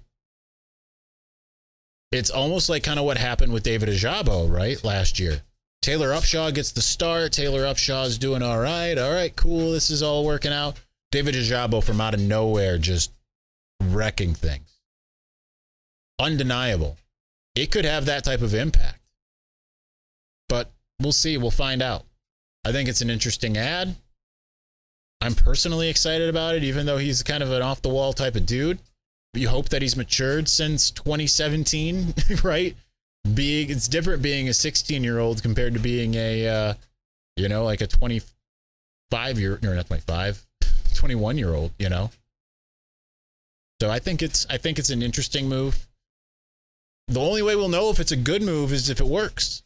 It's 2.10 2.30
almost 2.30 2.68
like 2.68 2.82
kind 2.82 2.98
of 2.98 3.04
what 3.04 3.18
happened 3.18 3.52
with 3.52 3.62
David 3.62 3.88
Ojabo, 3.88 4.50
right? 4.50 4.82
Last 4.82 5.18
year. 5.18 5.42
Taylor 5.82 6.08
Upshaw 6.08 6.52
gets 6.52 6.72
the 6.72 6.82
start. 6.82 7.32
Taylor 7.32 7.62
Upshaw's 7.62 8.18
doing 8.18 8.42
all 8.42 8.58
right. 8.58 8.96
All 8.98 9.12
right, 9.12 9.34
cool. 9.36 9.72
This 9.72 9.90
is 9.90 10.02
all 10.02 10.24
working 10.24 10.52
out. 10.52 10.80
David 11.10 11.34
Ojabo 11.34 11.82
from 11.82 12.00
out 12.00 12.14
of 12.14 12.20
nowhere 12.20 12.78
just 12.78 13.12
wrecking 13.80 14.34
things 14.34 14.68
undeniable. 16.18 16.96
It 17.54 17.70
could 17.70 17.84
have 17.84 18.06
that 18.06 18.24
type 18.24 18.42
of 18.42 18.54
impact. 18.54 19.00
But 20.48 20.70
we'll 21.00 21.12
see. 21.12 21.36
We'll 21.36 21.50
find 21.50 21.82
out. 21.82 22.04
I 22.64 22.72
think 22.72 22.88
it's 22.88 23.02
an 23.02 23.10
interesting 23.10 23.56
ad. 23.56 23.96
I'm 25.20 25.34
personally 25.34 25.88
excited 25.88 26.28
about 26.28 26.54
it, 26.54 26.62
even 26.64 26.86
though 26.86 26.98
he's 26.98 27.22
kind 27.22 27.42
of 27.42 27.50
an 27.50 27.62
off 27.62 27.82
the 27.82 27.88
wall 27.88 28.12
type 28.12 28.36
of 28.36 28.46
dude. 28.46 28.78
You 29.34 29.48
hope 29.48 29.68
that 29.70 29.82
he's 29.82 29.96
matured 29.96 30.48
since 30.48 30.90
2017, 30.90 32.14
right? 32.42 32.74
Being 33.34 33.70
it's 33.70 33.88
different 33.88 34.22
being 34.22 34.48
a 34.48 34.54
16 34.54 35.02
year 35.04 35.18
old 35.18 35.42
compared 35.42 35.74
to 35.74 35.80
being 35.80 36.14
a, 36.14 36.48
uh, 36.48 36.74
you 37.36 37.48
know, 37.48 37.64
like 37.64 37.80
a 37.80 37.86
25 37.86 39.38
year 39.38 39.58
or 39.62 39.74
not 39.74 39.86
25, 39.86 40.46
21 40.94 41.38
year 41.38 41.54
old, 41.54 41.72
you 41.78 41.88
know. 41.88 42.10
So 43.80 43.90
I 43.90 43.98
think 43.98 44.22
it's 44.22 44.46
I 44.48 44.56
think 44.56 44.78
it's 44.78 44.90
an 44.90 45.02
interesting 45.02 45.48
move 45.48 45.88
the 47.08 47.20
only 47.20 47.42
way 47.42 47.56
we'll 47.56 47.70
know 47.70 47.90
if 47.90 48.00
it's 48.00 48.12
a 48.12 48.16
good 48.16 48.42
move 48.42 48.72
is 48.72 48.90
if 48.90 49.00
it 49.00 49.06
works. 49.06 49.62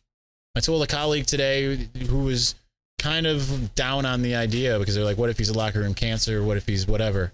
I 0.55 0.61
told 0.61 0.83
a 0.83 0.87
colleague 0.87 1.27
today 1.27 1.89
who 2.07 2.21
was 2.21 2.55
kind 3.03 3.27
of 3.27 3.75
down 3.75 4.07
on 4.07 4.23
the 4.23 4.37
idea 4.37 4.79
because 4.79 4.95
they're 4.95 5.05
like, 5.05 5.19
what 5.19 5.29
if 5.29 5.37
he's 5.37 5.49
a 5.49 5.59
locker 5.59 5.81
room 5.81 5.93
cancer? 5.93 6.43
What 6.43 6.57
if 6.57 6.67
he's 6.67 6.87
whatever? 6.87 7.33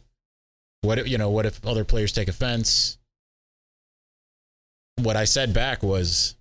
What 0.80 0.98
if, 0.98 1.06
you 1.08 1.18
know? 1.18 1.30
What 1.30 1.46
if 1.46 1.64
other 1.66 1.84
players 1.84 2.12
take 2.12 2.28
offense? 2.28 2.96
What 4.96 5.16
I 5.16 5.24
said 5.24 5.52
back 5.52 5.82
was, 5.82 6.34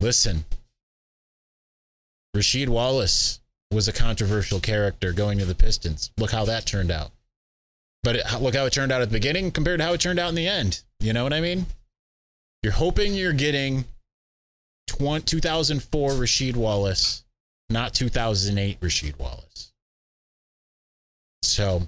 listen, 0.00 0.44
Rasheed 2.36 2.68
Wallace 2.68 3.40
was 3.70 3.88
a 3.88 3.92
controversial 3.92 4.60
character 4.60 5.12
going 5.12 5.38
to 5.38 5.44
the 5.44 5.54
Pistons. 5.54 6.10
Look 6.18 6.32
how 6.32 6.44
that 6.46 6.66
turned 6.66 6.90
out. 6.90 7.12
But 8.02 8.16
it, 8.16 8.24
look 8.40 8.56
how 8.56 8.66
it 8.66 8.72
turned 8.72 8.90
out 8.90 9.02
at 9.02 9.08
the 9.08 9.16
beginning 9.16 9.52
compared 9.52 9.78
to 9.78 9.84
how 9.84 9.92
it 9.92 10.00
turned 10.00 10.18
out 10.18 10.28
in 10.28 10.34
the 10.34 10.48
end. 10.48 10.82
You 10.98 11.12
know 11.12 11.22
what 11.22 11.32
I 11.32 11.40
mean? 11.40 11.66
You're 12.62 12.72
hoping 12.72 13.14
you're 13.14 13.32
getting 13.32 13.84
20, 14.88 15.24
2004 15.24 16.10
Rasheed 16.10 16.56
Wallace, 16.56 17.24
not 17.72 17.94
2008 17.94 18.80
Rasheed 18.80 19.18
Wallace. 19.18 19.72
So 21.42 21.82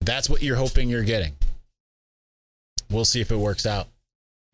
that's 0.00 0.30
what 0.30 0.42
you're 0.42 0.56
hoping 0.56 0.88
you're 0.88 1.02
getting. 1.02 1.32
We'll 2.90 3.04
see 3.04 3.20
if 3.20 3.30
it 3.30 3.36
works 3.36 3.66
out. 3.66 3.88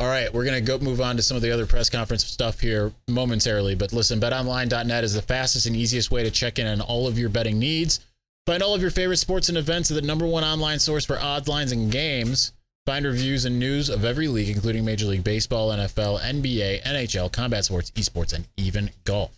All 0.01 0.09
right, 0.09 0.33
we're 0.35 0.45
going 0.45 0.57
to 0.57 0.61
go 0.61 0.79
move 0.79 1.01
on 1.01 1.17
to 1.17 1.23
some 1.23 1.37
of 1.37 1.43
the 1.43 1.53
other 1.53 1.67
press 1.67 1.89
conference 1.89 2.27
stuff 2.27 2.59
here 2.59 2.93
momentarily. 3.09 3.77
But 3.77 3.93
listen, 3.93 4.21
betonline.net 4.21 5.05
is 5.05 5.15
the 5.15 5.23
fastest 5.23 5.67
and 5.67 5.77
easiest 5.77 6.11
way 6.11 6.25
to 6.25 6.33
check 6.33 6.59
in 6.59 6.67
on 6.67 6.81
all 6.81 7.07
of 7.07 7.17
your 7.17 7.29
betting 7.29 7.61
needs. 7.61 8.01
Find 8.45 8.63
all 8.63 8.75
of 8.75 8.83
your 8.83 8.91
favorite 8.91 9.19
sports 9.19 9.49
and 9.49 9.57
events 9.57 9.91
at 9.91 9.95
the 9.95 10.03
number 10.03 10.27
one 10.27 10.43
online 10.43 10.81
source 10.81 11.05
for 11.05 11.19
odds, 11.19 11.49
lines, 11.49 11.71
and 11.71 11.93
games. 11.93 12.53
Find 12.87 13.07
reviews 13.07 13.45
and 13.45 13.59
news 13.59 13.89
of 13.89 14.05
every 14.05 14.29
league, 14.29 14.55
including 14.55 14.85
Major 14.85 15.07
League 15.07 15.25
Baseball, 15.25 15.71
NFL, 15.71 16.21
NBA, 16.21 16.83
NHL, 16.83 17.33
combat 17.33 17.65
sports, 17.65 17.91
esports, 17.93 18.35
and 18.35 18.47
even 18.57 18.91
golf. 19.05 19.31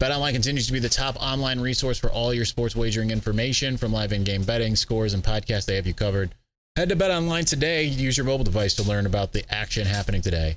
BetOnline 0.00 0.32
continues 0.32 0.66
to 0.66 0.72
be 0.72 0.78
the 0.78 0.88
top 0.88 1.14
online 1.22 1.60
resource 1.60 1.98
for 1.98 2.10
all 2.10 2.32
your 2.32 2.46
sports 2.46 2.74
wagering 2.74 3.10
information, 3.10 3.76
from 3.76 3.92
live 3.92 4.14
in-game 4.14 4.44
betting, 4.44 4.74
scores, 4.74 5.12
and 5.12 5.22
podcasts. 5.22 5.66
They 5.66 5.76
have 5.76 5.86
you 5.86 5.92
covered. 5.92 6.34
Head 6.74 6.88
to 6.88 6.96
BetOnline 6.96 7.46
today. 7.46 7.84
Use 7.84 8.16
your 8.16 8.24
mobile 8.24 8.44
device 8.44 8.74
to 8.76 8.82
learn 8.82 9.04
about 9.04 9.32
the 9.32 9.44
action 9.52 9.86
happening 9.86 10.22
today. 10.22 10.56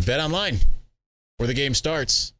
BetOnline, 0.00 0.64
where 1.36 1.46
the 1.46 1.54
game 1.54 1.72
starts. 1.72 2.32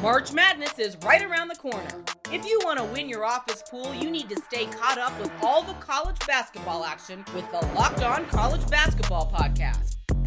March 0.00 0.32
Madness 0.32 0.78
is 0.78 0.96
right 0.98 1.24
around 1.24 1.48
the 1.48 1.56
corner. 1.56 2.04
If 2.30 2.46
you 2.46 2.60
want 2.62 2.78
to 2.78 2.84
win 2.84 3.08
your 3.08 3.24
office 3.24 3.64
pool, 3.68 3.92
you 3.92 4.12
need 4.12 4.28
to 4.28 4.40
stay 4.42 4.66
caught 4.66 4.98
up 4.98 5.18
with 5.18 5.32
all 5.42 5.64
the 5.64 5.72
college 5.74 6.18
basketball 6.24 6.84
action 6.84 7.24
with 7.34 7.50
the 7.50 7.66
Locked 7.74 8.04
On 8.04 8.24
College 8.26 8.64
Basketball 8.70 9.28
Podcast. 9.34 9.97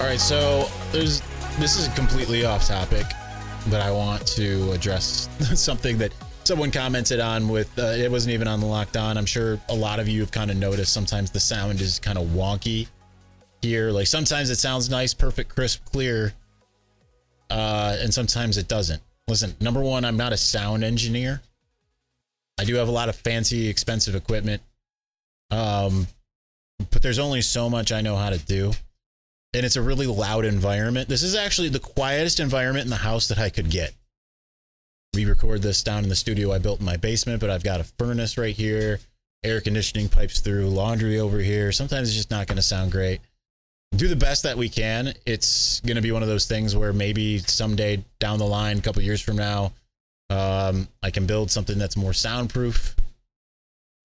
All 0.00 0.06
right, 0.06 0.18
so 0.18 0.66
there's 0.92 1.20
this 1.58 1.78
is 1.78 1.88
completely 1.88 2.46
off 2.46 2.66
topic, 2.66 3.04
but 3.68 3.82
I 3.82 3.90
want 3.90 4.26
to 4.28 4.72
address 4.72 5.28
something 5.54 5.98
that 5.98 6.10
someone 6.44 6.70
commented 6.70 7.20
on 7.20 7.48
with 7.48 7.78
uh, 7.78 7.82
it 7.82 8.10
wasn't 8.10 8.32
even 8.32 8.48
on 8.48 8.60
the 8.60 8.66
locked 8.66 8.96
on. 8.96 9.18
I'm 9.18 9.26
sure 9.26 9.60
a 9.68 9.74
lot 9.74 10.00
of 10.00 10.08
you 10.08 10.22
have 10.22 10.30
kind 10.30 10.50
of 10.50 10.56
noticed 10.56 10.94
sometimes 10.94 11.30
the 11.30 11.38
sound 11.38 11.82
is 11.82 11.98
kind 11.98 12.16
of 12.16 12.28
wonky 12.28 12.88
here. 13.60 13.90
Like 13.90 14.06
sometimes 14.06 14.48
it 14.48 14.56
sounds 14.56 14.88
nice, 14.88 15.12
perfect, 15.12 15.54
crisp, 15.54 15.84
clear, 15.92 16.32
uh, 17.50 17.98
and 18.00 18.12
sometimes 18.12 18.56
it 18.56 18.68
doesn't. 18.68 19.02
Listen, 19.28 19.54
number 19.60 19.82
one, 19.82 20.06
I'm 20.06 20.16
not 20.16 20.32
a 20.32 20.38
sound 20.38 20.82
engineer. 20.82 21.42
I 22.58 22.64
do 22.64 22.74
have 22.76 22.88
a 22.88 22.92
lot 22.92 23.10
of 23.10 23.16
fancy, 23.16 23.68
expensive 23.68 24.14
equipment, 24.14 24.62
um, 25.50 26.06
but 26.90 27.02
there's 27.02 27.18
only 27.18 27.42
so 27.42 27.68
much 27.68 27.92
I 27.92 28.00
know 28.00 28.16
how 28.16 28.30
to 28.30 28.38
do 28.38 28.72
and 29.54 29.66
it's 29.66 29.76
a 29.76 29.82
really 29.82 30.06
loud 30.06 30.44
environment. 30.44 31.08
This 31.08 31.22
is 31.22 31.34
actually 31.34 31.68
the 31.68 31.80
quietest 31.80 32.40
environment 32.40 32.84
in 32.84 32.90
the 32.90 32.96
house 32.96 33.28
that 33.28 33.38
I 33.38 33.50
could 33.50 33.70
get. 33.70 33.94
We 35.14 35.24
record 35.24 35.62
this 35.62 35.82
down 35.82 36.04
in 36.04 36.08
the 36.08 36.16
studio 36.16 36.52
I 36.52 36.58
built 36.58 36.78
in 36.78 36.86
my 36.86 36.96
basement, 36.96 37.40
but 37.40 37.50
I've 37.50 37.64
got 37.64 37.80
a 37.80 37.84
furnace 37.84 38.38
right 38.38 38.54
here, 38.54 39.00
air 39.42 39.60
conditioning 39.60 40.08
pipes 40.08 40.40
through, 40.40 40.68
laundry 40.68 41.18
over 41.18 41.38
here. 41.38 41.72
Sometimes 41.72 42.08
it's 42.08 42.16
just 42.16 42.30
not 42.30 42.46
going 42.46 42.56
to 42.56 42.62
sound 42.62 42.92
great. 42.92 43.20
Do 43.96 44.06
the 44.06 44.14
best 44.14 44.44
that 44.44 44.56
we 44.56 44.68
can. 44.68 45.14
It's 45.26 45.80
going 45.80 45.96
to 45.96 46.02
be 46.02 46.12
one 46.12 46.22
of 46.22 46.28
those 46.28 46.46
things 46.46 46.76
where 46.76 46.92
maybe 46.92 47.38
someday 47.38 48.04
down 48.20 48.38
the 48.38 48.46
line, 48.46 48.78
a 48.78 48.82
couple 48.82 49.02
years 49.02 49.20
from 49.20 49.34
now, 49.36 49.72
um, 50.30 50.86
I 51.02 51.10
can 51.10 51.26
build 51.26 51.50
something 51.50 51.76
that's 51.76 51.96
more 51.96 52.12
soundproof. 52.12 52.94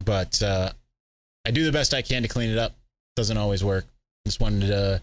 But 0.03 0.41
uh, 0.41 0.71
I 1.45 1.51
do 1.51 1.65
the 1.65 1.71
best 1.71 1.93
I 1.93 2.01
can 2.01 2.23
to 2.23 2.27
clean 2.27 2.49
it 2.49 2.57
up. 2.57 2.73
Doesn't 3.15 3.37
always 3.37 3.63
work. 3.63 3.85
Just 4.25 4.39
wanted 4.39 4.67
to 4.67 5.01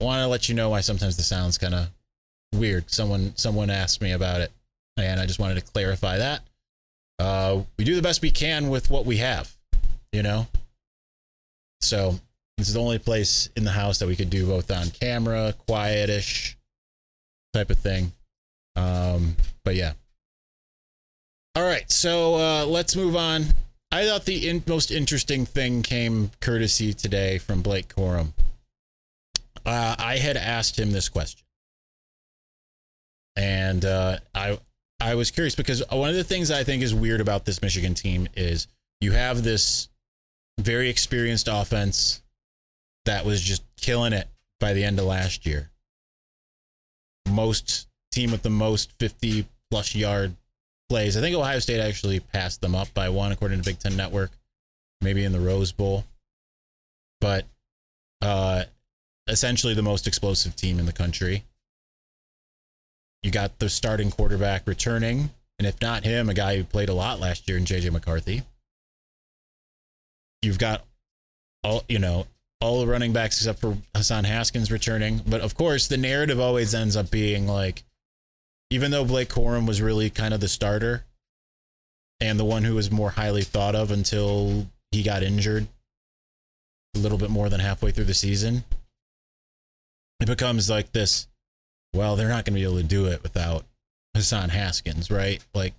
want 0.00 0.20
to 0.20 0.28
let 0.28 0.48
you 0.48 0.54
know 0.54 0.70
why 0.70 0.80
sometimes 0.80 1.16
the 1.16 1.22
sound's 1.22 1.58
kind 1.58 1.74
of 1.74 1.88
weird. 2.54 2.90
Someone 2.90 3.32
someone 3.36 3.70
asked 3.70 4.00
me 4.00 4.12
about 4.12 4.40
it, 4.40 4.52
and 4.96 5.20
I 5.20 5.26
just 5.26 5.38
wanted 5.38 5.56
to 5.56 5.72
clarify 5.72 6.18
that. 6.18 6.42
Uh, 7.18 7.62
we 7.76 7.84
do 7.84 7.96
the 7.96 8.02
best 8.02 8.22
we 8.22 8.30
can 8.30 8.68
with 8.68 8.90
what 8.90 9.04
we 9.04 9.16
have, 9.16 9.52
you 10.12 10.22
know. 10.22 10.46
So 11.80 12.18
this 12.56 12.68
is 12.68 12.74
the 12.74 12.80
only 12.80 12.98
place 12.98 13.48
in 13.56 13.64
the 13.64 13.70
house 13.70 13.98
that 13.98 14.06
we 14.06 14.16
could 14.16 14.30
do 14.30 14.46
both 14.46 14.70
on 14.70 14.90
camera, 14.90 15.54
quietish 15.68 16.54
type 17.52 17.70
of 17.70 17.78
thing. 17.78 18.12
Um, 18.76 19.34
but 19.64 19.74
yeah. 19.74 19.92
All 21.56 21.64
right, 21.64 21.90
so 21.90 22.36
uh, 22.36 22.66
let's 22.66 22.94
move 22.94 23.16
on. 23.16 23.46
I 23.90 24.06
thought 24.06 24.26
the 24.26 24.48
in- 24.48 24.62
most 24.68 24.92
interesting 24.92 25.44
thing 25.44 25.82
came 25.82 26.30
courtesy 26.40 26.92
today 26.92 27.38
from 27.38 27.62
Blake 27.62 27.88
Corum 27.88 28.32
uh, 29.68 29.94
I 29.98 30.16
had 30.16 30.38
asked 30.38 30.78
him 30.78 30.92
this 30.92 31.10
question, 31.10 31.44
and 33.36 33.84
uh, 33.84 34.18
I 34.34 34.58
I 34.98 35.14
was 35.14 35.30
curious 35.30 35.54
because 35.54 35.82
one 35.90 36.08
of 36.08 36.16
the 36.16 36.24
things 36.24 36.50
I 36.50 36.64
think 36.64 36.82
is 36.82 36.94
weird 36.94 37.20
about 37.20 37.44
this 37.44 37.60
Michigan 37.60 37.92
team 37.92 38.28
is 38.34 38.66
you 39.02 39.12
have 39.12 39.42
this 39.42 39.88
very 40.58 40.88
experienced 40.88 41.48
offense 41.50 42.22
that 43.04 43.26
was 43.26 43.42
just 43.42 43.62
killing 43.76 44.14
it 44.14 44.26
by 44.58 44.72
the 44.72 44.84
end 44.84 44.98
of 44.98 45.04
last 45.04 45.44
year. 45.44 45.70
Most 47.28 47.88
team 48.10 48.30
with 48.30 48.42
the 48.42 48.50
most 48.50 48.92
50 48.98 49.46
plus 49.70 49.94
yard 49.94 50.34
plays. 50.88 51.14
I 51.16 51.20
think 51.20 51.36
Ohio 51.36 51.58
State 51.58 51.80
actually 51.80 52.20
passed 52.20 52.62
them 52.62 52.74
up 52.74 52.92
by 52.94 53.10
one 53.10 53.32
according 53.32 53.58
to 53.58 53.64
Big 53.64 53.78
Ten 53.78 53.96
Network, 53.96 54.30
maybe 55.02 55.24
in 55.24 55.32
the 55.32 55.40
Rose 55.40 55.72
Bowl. 55.72 56.04
But 57.20 57.44
uh, 58.22 58.64
essentially 59.28 59.74
the 59.74 59.82
most 59.82 60.06
explosive 60.06 60.56
team 60.56 60.78
in 60.78 60.86
the 60.86 60.92
country. 60.92 61.44
You 63.22 63.30
got 63.30 63.58
the 63.58 63.68
starting 63.68 64.10
quarterback 64.10 64.66
returning, 64.66 65.30
and 65.58 65.66
if 65.66 65.80
not 65.80 66.04
him, 66.04 66.28
a 66.28 66.34
guy 66.34 66.56
who 66.56 66.64
played 66.64 66.88
a 66.88 66.94
lot 66.94 67.20
last 67.20 67.48
year 67.48 67.58
in 67.58 67.64
JJ 67.64 67.92
McCarthy. 67.92 68.42
You've 70.42 70.58
got 70.58 70.84
all, 71.64 71.84
you 71.88 71.98
know, 71.98 72.26
all 72.60 72.80
the 72.80 72.86
running 72.86 73.12
backs 73.12 73.38
except 73.38 73.60
for 73.60 73.76
Hassan 73.94 74.24
Haskins 74.24 74.70
returning. 74.70 75.20
But 75.26 75.40
of 75.40 75.54
course, 75.54 75.88
the 75.88 75.96
narrative 75.96 76.40
always 76.40 76.74
ends 76.74 76.96
up 76.96 77.10
being 77.10 77.46
like, 77.46 77.84
even 78.70 78.90
though 78.90 79.04
Blake 79.04 79.28
Corum 79.28 79.66
was 79.66 79.80
really 79.80 80.10
kind 80.10 80.34
of 80.34 80.40
the 80.40 80.48
starter 80.48 81.04
and 82.20 82.38
the 82.38 82.44
one 82.44 82.64
who 82.64 82.74
was 82.74 82.90
more 82.90 83.10
highly 83.10 83.42
thought 83.42 83.74
of 83.74 83.90
until 83.90 84.66
he 84.90 85.02
got 85.02 85.22
injured 85.22 85.66
a 86.94 86.98
little 86.98 87.18
bit 87.18 87.30
more 87.30 87.48
than 87.48 87.60
halfway 87.60 87.90
through 87.90 88.04
the 88.04 88.14
season, 88.14 88.64
it 90.20 90.26
becomes 90.26 90.68
like 90.68 90.92
this 90.92 91.28
well 91.94 92.16
they're 92.16 92.28
not 92.28 92.44
going 92.44 92.54
to 92.54 92.60
be 92.60 92.64
able 92.64 92.76
to 92.76 92.82
do 92.82 93.06
it 93.06 93.22
without 93.22 93.64
hassan 94.14 94.48
haskins 94.48 95.10
right? 95.10 95.44
Like 95.54 95.74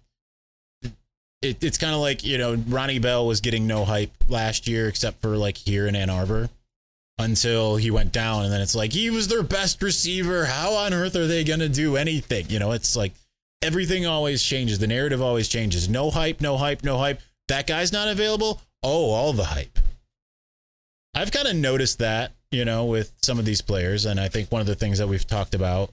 it, 1.42 1.64
it's 1.64 1.78
kind 1.78 1.94
of 1.94 2.02
like 2.02 2.24
you 2.24 2.38
know 2.38 2.56
ronnie 2.68 3.00
bell 3.00 3.26
was 3.26 3.42
getting 3.42 3.68
no 3.68 3.86
hype 3.86 4.12
last 4.28 4.68
year 4.68 4.88
except 4.88 5.22
for 5.22 5.38
like 5.38 5.58
here 5.58 5.88
in 5.88 5.96
ann 5.96 6.10
arbor 6.10 6.50
until 7.18 7.76
he 7.76 7.92
went 7.92 8.12
down 8.12 8.46
and 8.46 8.54
then 8.54 8.62
it's 8.62 8.76
like 8.76 8.94
he 8.94 9.10
was 9.10 9.28
their 9.28 9.44
best 9.44 9.82
receiver. 9.82 10.46
How 10.46 10.74
on 10.74 10.94
earth 10.94 11.16
are 11.18 11.28
they 11.28 11.44
going 11.44 11.60
to 11.60 11.70
do 11.70 11.98
anything? 11.98 12.50
You 12.50 12.60
know 12.60 12.72
it's 12.72 12.96
like 12.96 13.14
everything 13.62 14.06
always 14.06 14.42
changes. 14.42 14.80
The 14.80 14.88
narrative 14.88 15.22
always 15.22 15.48
changes. 15.48 15.90
No 15.90 16.10
hype 16.10 16.42
no 16.42 16.58
hype 16.58 16.84
no 16.84 16.98
hype. 16.98 17.20
That 17.50 17.68
guy's 17.68 17.92
not 17.92 18.08
available? 18.08 18.62
Oh 18.82 19.12
all 19.12 19.34
the 19.34 19.46
hype. 19.46 19.78
I've 21.14 21.32
kind 21.32 21.48
of 21.48 21.56
noticed 21.56 22.00
that 22.00 22.32
you 22.52 22.66
know, 22.66 22.86
with 22.86 23.12
some 23.22 23.40
of 23.40 23.46
these 23.46 23.62
players. 23.62 24.06
And 24.06 24.20
I 24.20 24.28
think 24.28 24.52
one 24.52 24.62
of 24.62 24.68
the 24.68 24.76
things 24.76 24.98
that 24.98 25.08
we've 25.08 25.26
talked 25.26 25.56
about 25.56 25.92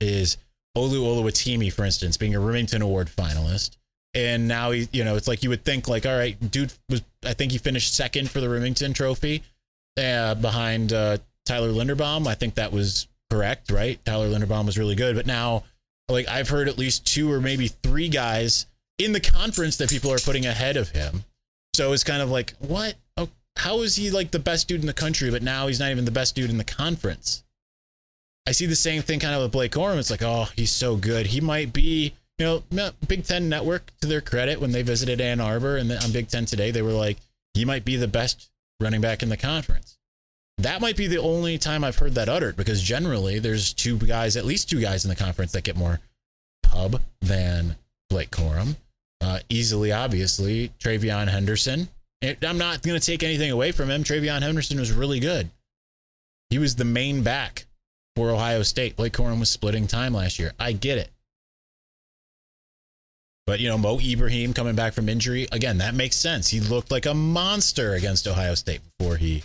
is 0.00 0.36
Olu 0.76 1.00
Oluwatimi, 1.00 1.72
for 1.72 1.84
instance, 1.84 2.16
being 2.16 2.34
a 2.34 2.40
Remington 2.40 2.82
Award 2.82 3.08
finalist 3.08 3.76
and 4.16 4.48
now 4.48 4.70
he, 4.70 4.88
you 4.92 5.04
know, 5.04 5.16
it's 5.16 5.28
like 5.28 5.42
you 5.42 5.50
would 5.50 5.62
think 5.62 5.88
like, 5.88 6.06
all 6.06 6.16
right, 6.16 6.36
dude 6.50 6.72
was, 6.88 7.02
I 7.22 7.34
think 7.34 7.52
he 7.52 7.58
finished 7.58 7.94
second 7.94 8.30
for 8.30 8.40
the 8.40 8.48
Remington 8.48 8.94
Trophy, 8.94 9.42
uh, 9.98 10.34
behind 10.36 10.94
uh, 10.94 11.18
Tyler 11.44 11.68
Linderbaum. 11.68 12.26
I 12.26 12.34
think 12.34 12.54
that 12.54 12.72
was 12.72 13.08
correct, 13.30 13.70
right? 13.70 14.02
Tyler 14.06 14.28
Linderbaum 14.28 14.64
was 14.64 14.78
really 14.78 14.94
good, 14.94 15.16
but 15.16 15.26
now, 15.26 15.64
like, 16.08 16.28
I've 16.28 16.48
heard 16.48 16.68
at 16.68 16.78
least 16.78 17.06
two 17.06 17.30
or 17.30 17.42
maybe 17.42 17.68
three 17.68 18.08
guys 18.08 18.66
in 18.98 19.12
the 19.12 19.20
conference 19.20 19.76
that 19.76 19.90
people 19.90 20.10
are 20.10 20.18
putting 20.18 20.46
ahead 20.46 20.78
of 20.78 20.88
him. 20.88 21.24
So 21.74 21.92
it's 21.92 22.04
kind 22.04 22.22
of 22.22 22.30
like, 22.30 22.54
what? 22.58 22.94
How 23.56 23.80
is 23.80 23.96
he 23.96 24.10
like 24.10 24.30
the 24.30 24.38
best 24.38 24.68
dude 24.68 24.80
in 24.80 24.86
the 24.86 24.92
country, 24.92 25.30
but 25.30 25.42
now 25.42 25.66
he's 25.66 25.80
not 25.80 25.90
even 25.90 26.04
the 26.04 26.10
best 26.10 26.34
dude 26.34 26.50
in 26.50 26.58
the 26.58 26.64
conference? 26.64 27.42
I 28.46 28.52
see 28.52 28.66
the 28.66 28.76
same 28.76 29.02
thing 29.02 29.18
kind 29.18 29.34
of 29.34 29.42
with 29.42 29.52
Blake 29.52 29.72
Corum. 29.72 29.98
It's 29.98 30.10
like, 30.10 30.22
oh, 30.22 30.48
he's 30.54 30.70
so 30.70 30.96
good. 30.96 31.26
He 31.26 31.40
might 31.40 31.72
be, 31.72 32.14
you 32.38 32.62
know, 32.70 32.90
Big 33.08 33.24
Ten 33.24 33.48
Network, 33.48 33.90
to 34.00 34.06
their 34.06 34.20
credit, 34.20 34.60
when 34.60 34.70
they 34.70 34.82
visited 34.82 35.20
Ann 35.20 35.40
Arbor 35.40 35.76
and 35.76 35.90
on 35.90 36.12
Big 36.12 36.28
Ten 36.28 36.46
today, 36.46 36.70
they 36.70 36.82
were 36.82 36.92
like, 36.92 37.16
he 37.54 37.64
might 37.64 37.84
be 37.84 37.96
the 37.96 38.06
best 38.06 38.50
running 38.78 39.00
back 39.00 39.22
in 39.22 39.30
the 39.30 39.36
conference. 39.36 39.98
That 40.58 40.80
might 40.80 40.96
be 40.96 41.06
the 41.06 41.18
only 41.18 41.58
time 41.58 41.82
I've 41.82 41.98
heard 41.98 42.14
that 42.14 42.28
uttered 42.28 42.56
because 42.56 42.82
generally 42.82 43.38
there's 43.38 43.72
two 43.72 43.98
guys, 43.98 44.36
at 44.36 44.44
least 44.44 44.70
two 44.70 44.80
guys 44.80 45.04
in 45.04 45.08
the 45.08 45.16
conference 45.16 45.52
that 45.52 45.64
get 45.64 45.76
more 45.76 46.00
pub 46.62 47.02
than 47.20 47.76
Blake 48.08 48.30
Corum. 48.30 48.76
Uh, 49.20 49.40
easily, 49.48 49.92
obviously, 49.92 50.70
TreVeyon 50.78 51.28
Henderson. 51.28 51.88
I'm 52.22 52.58
not 52.58 52.82
going 52.82 52.98
to 52.98 53.04
take 53.04 53.22
anything 53.22 53.50
away 53.50 53.72
from 53.72 53.90
him. 53.90 54.02
TreVeyon 54.02 54.42
Henderson 54.42 54.80
was 54.80 54.92
really 54.92 55.20
good. 55.20 55.50
He 56.50 56.58
was 56.58 56.76
the 56.76 56.84
main 56.84 57.22
back 57.22 57.66
for 58.14 58.30
Ohio 58.30 58.62
State. 58.62 58.96
Blake 58.96 59.12
Corum 59.12 59.40
was 59.40 59.50
splitting 59.50 59.86
time 59.86 60.14
last 60.14 60.38
year. 60.38 60.52
I 60.58 60.72
get 60.72 60.98
it. 60.98 61.10
But, 63.46 63.60
you 63.60 63.68
know, 63.68 63.78
Mo 63.78 64.00
Ibrahim 64.00 64.52
coming 64.52 64.74
back 64.74 64.92
from 64.92 65.08
injury, 65.08 65.46
again, 65.52 65.78
that 65.78 65.94
makes 65.94 66.16
sense. 66.16 66.48
He 66.48 66.58
looked 66.58 66.90
like 66.90 67.06
a 67.06 67.14
monster 67.14 67.94
against 67.94 68.26
Ohio 68.26 68.54
State 68.54 68.80
before 68.98 69.16
he 69.16 69.44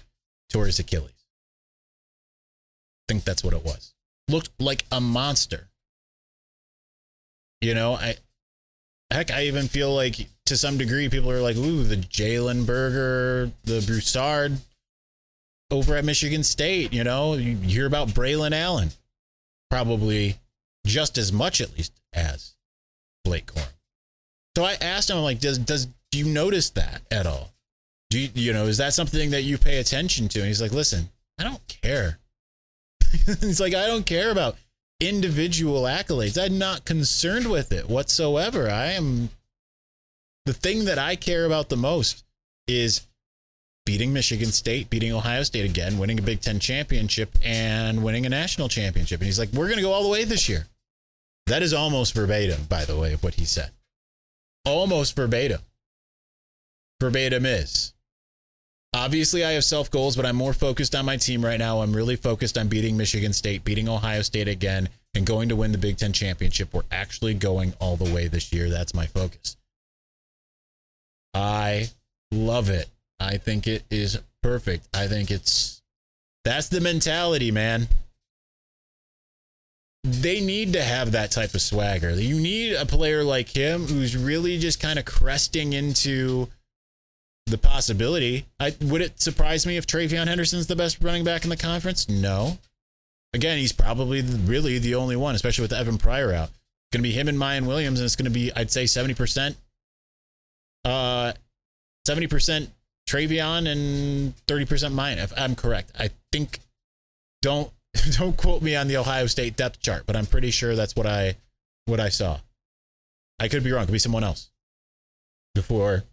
tore 0.50 0.66
his 0.66 0.80
Achilles. 0.80 1.12
I 3.08 3.14
think 3.14 3.26
that's 3.26 3.44
what 3.44 3.54
it 3.54 3.64
was. 3.64 3.94
Looked 4.28 4.50
like 4.60 4.86
a 4.92 5.00
monster. 5.00 5.68
You 7.60 7.76
know, 7.76 7.94
I 7.94 8.16
heck, 9.12 9.32
I 9.32 9.44
even 9.44 9.68
feel 9.68 9.94
like 9.94 10.28
to 10.46 10.58
some 10.58 10.78
degree 10.78 11.10
people 11.10 11.32
are 11.32 11.42
like, 11.42 11.56
ooh, 11.56 11.84
the 11.84 11.98
Jalen 11.98 12.66
Berger, 12.66 13.52
the 13.64 13.84
Broussard 13.86 14.58
over 15.72 15.96
at 15.96 16.06
Michigan 16.06 16.44
State, 16.44 16.94
you 16.94 17.04
know, 17.04 17.34
you 17.34 17.56
hear 17.58 17.86
about 17.86 18.10
Braylon 18.10 18.52
Allen. 18.52 18.92
Probably 19.70 20.36
just 20.86 21.18
as 21.18 21.32
much 21.32 21.62
at 21.62 21.76
least 21.78 21.94
as 22.14 22.56
Blake 23.24 23.46
Corum. 23.46 23.72
So 24.58 24.66
I 24.66 24.74
asked 24.82 25.10
him, 25.10 25.18
I'm 25.18 25.24
like, 25.24 25.40
does 25.40 25.58
does 25.58 25.88
do 26.12 26.20
you 26.20 26.26
notice 26.26 26.72
that 26.72 27.02
at 27.10 27.26
all? 27.26 27.52
Do 28.10 28.20
you 28.20 28.30
you 28.34 28.54
know, 28.54 28.66
is 28.66 28.78
that 28.78 28.94
something 28.94 29.30
that 29.32 29.44
you 29.44 29.58
pay 29.58 29.80
attention 29.80 30.28
to? 30.30 30.40
And 30.40 30.48
he's 30.48 30.62
like, 30.62 30.74
listen, 30.74 31.10
I 31.40 31.44
don't 31.46 31.66
care. 31.68 32.20
he's 33.40 33.62
like, 33.62 33.74
I 33.74 33.88
don't 33.88 34.06
care 34.06 34.32
about 34.32 34.58
individual 35.02 35.84
accolades. 35.84 36.42
I'm 36.42 36.58
not 36.58 36.86
concerned 36.86 37.50
with 37.50 37.74
it 37.74 37.90
whatsoever. 37.90 38.70
I 38.70 38.92
am 38.92 39.30
the 40.46 40.54
thing 40.54 40.86
that 40.86 40.98
I 40.98 41.16
care 41.16 41.46
about 41.46 41.70
the 41.70 41.76
most 41.76 42.24
is 42.68 43.08
beating 43.86 44.14
Michigan 44.14 44.52
State, 44.52 44.90
beating 44.90 45.12
Ohio 45.12 45.44
State 45.44 45.66
again, 45.66 45.98
winning 45.98 46.20
a 46.20 46.22
Big 46.22 46.40
Ten 46.40 46.60
championship, 46.60 47.36
and 47.44 48.04
winning 48.04 48.26
a 48.26 48.30
national 48.30 48.70
championship. 48.70 49.20
And 49.20 49.26
he's 49.26 49.40
like, 49.40 49.52
we're 49.52 49.68
going 49.68 49.78
to 49.78 49.84
go 49.84 49.92
all 49.92 50.04
the 50.04 50.10
way 50.10 50.24
this 50.24 50.48
year. 50.48 50.68
That 51.48 51.64
is 51.64 51.74
almost 51.74 52.14
verbatim, 52.14 52.64
by 52.70 52.86
the 52.86 52.98
way, 52.98 53.14
of 53.14 53.24
what 53.24 53.34
he 53.34 53.46
said. 53.46 53.72
Almost 54.66 55.16
verbatim. 55.16 55.62
Verbatim 57.00 57.46
is. 57.46 57.94
Obviously, 58.94 59.46
I 59.46 59.52
have 59.52 59.64
self 59.64 59.90
goals, 59.90 60.16
but 60.16 60.26
I'm 60.26 60.36
more 60.36 60.54
focused 60.54 60.96
on 60.96 61.06
my 61.06 61.16
team 61.18 61.44
right 61.44 61.60
now. 61.60 61.82
I'm 61.82 61.94
really 61.94 62.18
focused 62.18 62.58
on 62.58 62.68
beating 62.68 62.98
Michigan 62.98 63.32
State, 63.32 63.64
beating 63.64 63.88
Ohio 63.88 64.22
State 64.22 64.50
again, 64.50 64.90
and 65.16 65.26
going 65.26 65.50
to 65.50 65.56
win 65.56 65.72
the 65.72 65.78
Big 65.78 65.98
Ten 65.98 66.12
championship. 66.12 66.74
We're 66.74 66.84
actually 66.92 67.34
going 67.34 67.74
all 67.80 67.96
the 67.96 68.14
way 68.14 68.28
this 68.28 68.52
year. 68.52 68.70
That's 68.70 68.94
my 68.94 69.06
focus. 69.06 69.56
I 71.34 71.90
love 72.32 72.70
it. 72.70 72.90
I 73.20 73.38
think 73.38 73.66
it 73.68 73.84
is 73.90 74.20
perfect. 74.44 74.88
I 74.94 75.08
think 75.08 75.32
it's 75.32 75.82
that's 76.44 76.68
the 76.68 76.82
mentality, 76.82 77.52
man. 77.52 77.88
They 80.04 80.42
need 80.42 80.74
to 80.74 80.82
have 80.82 81.12
that 81.12 81.32
type 81.32 81.54
of 81.54 81.62
swagger. 81.62 82.10
You 82.12 82.40
need 82.40 82.74
a 82.74 82.88
player 82.88 83.24
like 83.24 83.50
him 83.50 83.86
who's 83.86 84.18
really 84.18 84.58
just 84.58 84.80
kind 84.80 84.98
of 84.98 85.06
cresting 85.06 85.74
into 85.74 86.50
the 87.48 87.58
possibility. 87.58 88.46
I 88.60 88.76
would 88.82 89.02
it 89.02 89.22
surprise 89.22 89.66
me 89.66 89.78
if 89.78 89.88
TreVeyon 89.88 90.28
Henderson's 90.28 90.68
the 90.68 90.76
best 90.76 91.02
running 91.02 91.24
back 91.24 91.44
in 91.44 91.50
the 91.50 91.58
conference? 91.58 92.08
No. 92.08 92.58
Again, 93.34 93.58
he's 93.58 93.72
probably 93.72 94.22
really 94.22 94.78
the 94.80 94.96
only 94.96 95.16
one, 95.16 95.36
especially 95.36 95.64
with 95.64 95.74
Evan 95.74 95.98
Pryor 95.98 96.34
out. 96.34 96.50
It's 96.50 96.98
to 96.98 97.02
be 97.02 97.12
him 97.12 97.28
and 97.28 97.38
Miyan 97.38 97.66
Williams, 97.66 98.00
and 98.00 98.06
it's 98.06 98.16
to 98.18 98.30
be, 98.30 98.52
I'd 98.54 98.72
say, 98.72 98.84
70%. 98.84 99.56
Uh, 100.84 101.34
70% 102.08 102.68
TreVeyon 103.08 103.72
and 103.72 104.34
30% 104.48 104.68
Miyan, 104.94 105.24
if 105.24 105.32
I'm 105.38 105.56
correct. 105.56 105.92
I 105.98 106.10
think, 106.32 106.60
don't 107.42 107.72
don't 108.18 108.38
quote 108.38 108.62
me 108.62 108.76
on 108.76 108.88
the 108.88 108.98
Ohio 108.98 109.28
State 109.28 109.56
depth 109.56 109.82
chart, 109.82 110.04
but 110.06 110.16
I'm 110.16 110.26
pretty 110.26 110.52
sure 110.52 110.76
that's 110.76 110.96
what 110.96 111.06
I 111.06 111.36
what 111.86 112.00
I 112.00 112.10
saw. 112.10 112.40
I 113.40 113.48
could 113.48 113.64
be 113.64 113.72
wrong. 113.72 113.86
Could 113.86 113.92
be 113.92 114.00
someone 114.00 114.24
else. 114.24 114.50
Before 115.54 116.04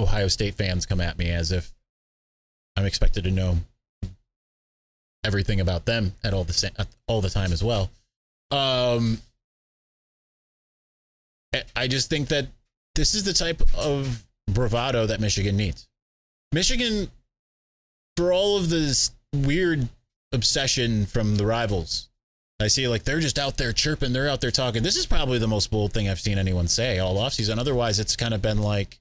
Ohio 0.00 0.28
State 0.28 0.54
fans 0.54 0.86
come 0.86 1.00
at 1.00 1.18
me 1.18 1.30
as 1.30 1.52
if 1.52 1.72
I'm 2.76 2.86
expected 2.86 3.24
to 3.24 3.30
know 3.30 3.58
everything 5.24 5.60
about 5.60 5.84
them 5.84 6.14
at 6.24 6.32
all 6.32 6.44
the 6.44 6.52
same 6.52 6.72
all 7.06 7.20
the 7.20 7.30
time 7.30 7.52
as 7.52 7.62
well. 7.62 7.90
Um, 8.50 9.20
I 11.76 11.88
just 11.88 12.08
think 12.08 12.28
that 12.28 12.46
this 12.94 13.14
is 13.14 13.24
the 13.24 13.32
type 13.32 13.62
of 13.76 14.24
bravado 14.48 15.06
that 15.06 15.20
Michigan 15.20 15.56
needs. 15.56 15.88
Michigan, 16.52 17.10
for 18.16 18.32
all 18.32 18.56
of 18.56 18.70
this 18.70 19.12
weird 19.34 19.88
obsession 20.32 21.06
from 21.06 21.36
the 21.36 21.46
rivals, 21.46 22.08
I 22.60 22.68
see 22.68 22.88
like 22.88 23.04
they're 23.04 23.20
just 23.20 23.38
out 23.38 23.56
there 23.56 23.72
chirping, 23.72 24.12
they're 24.12 24.28
out 24.28 24.40
there 24.40 24.50
talking. 24.50 24.82
This 24.82 24.96
is 24.96 25.06
probably 25.06 25.38
the 25.38 25.48
most 25.48 25.70
bold 25.70 25.92
thing 25.92 26.08
I've 26.08 26.20
seen 26.20 26.38
anyone 26.38 26.68
say 26.68 26.98
all 26.98 27.16
offseason. 27.16 27.58
Otherwise, 27.58 27.98
it's 27.98 28.16
kind 28.16 28.34
of 28.34 28.42
been 28.42 28.58
like, 28.58 28.98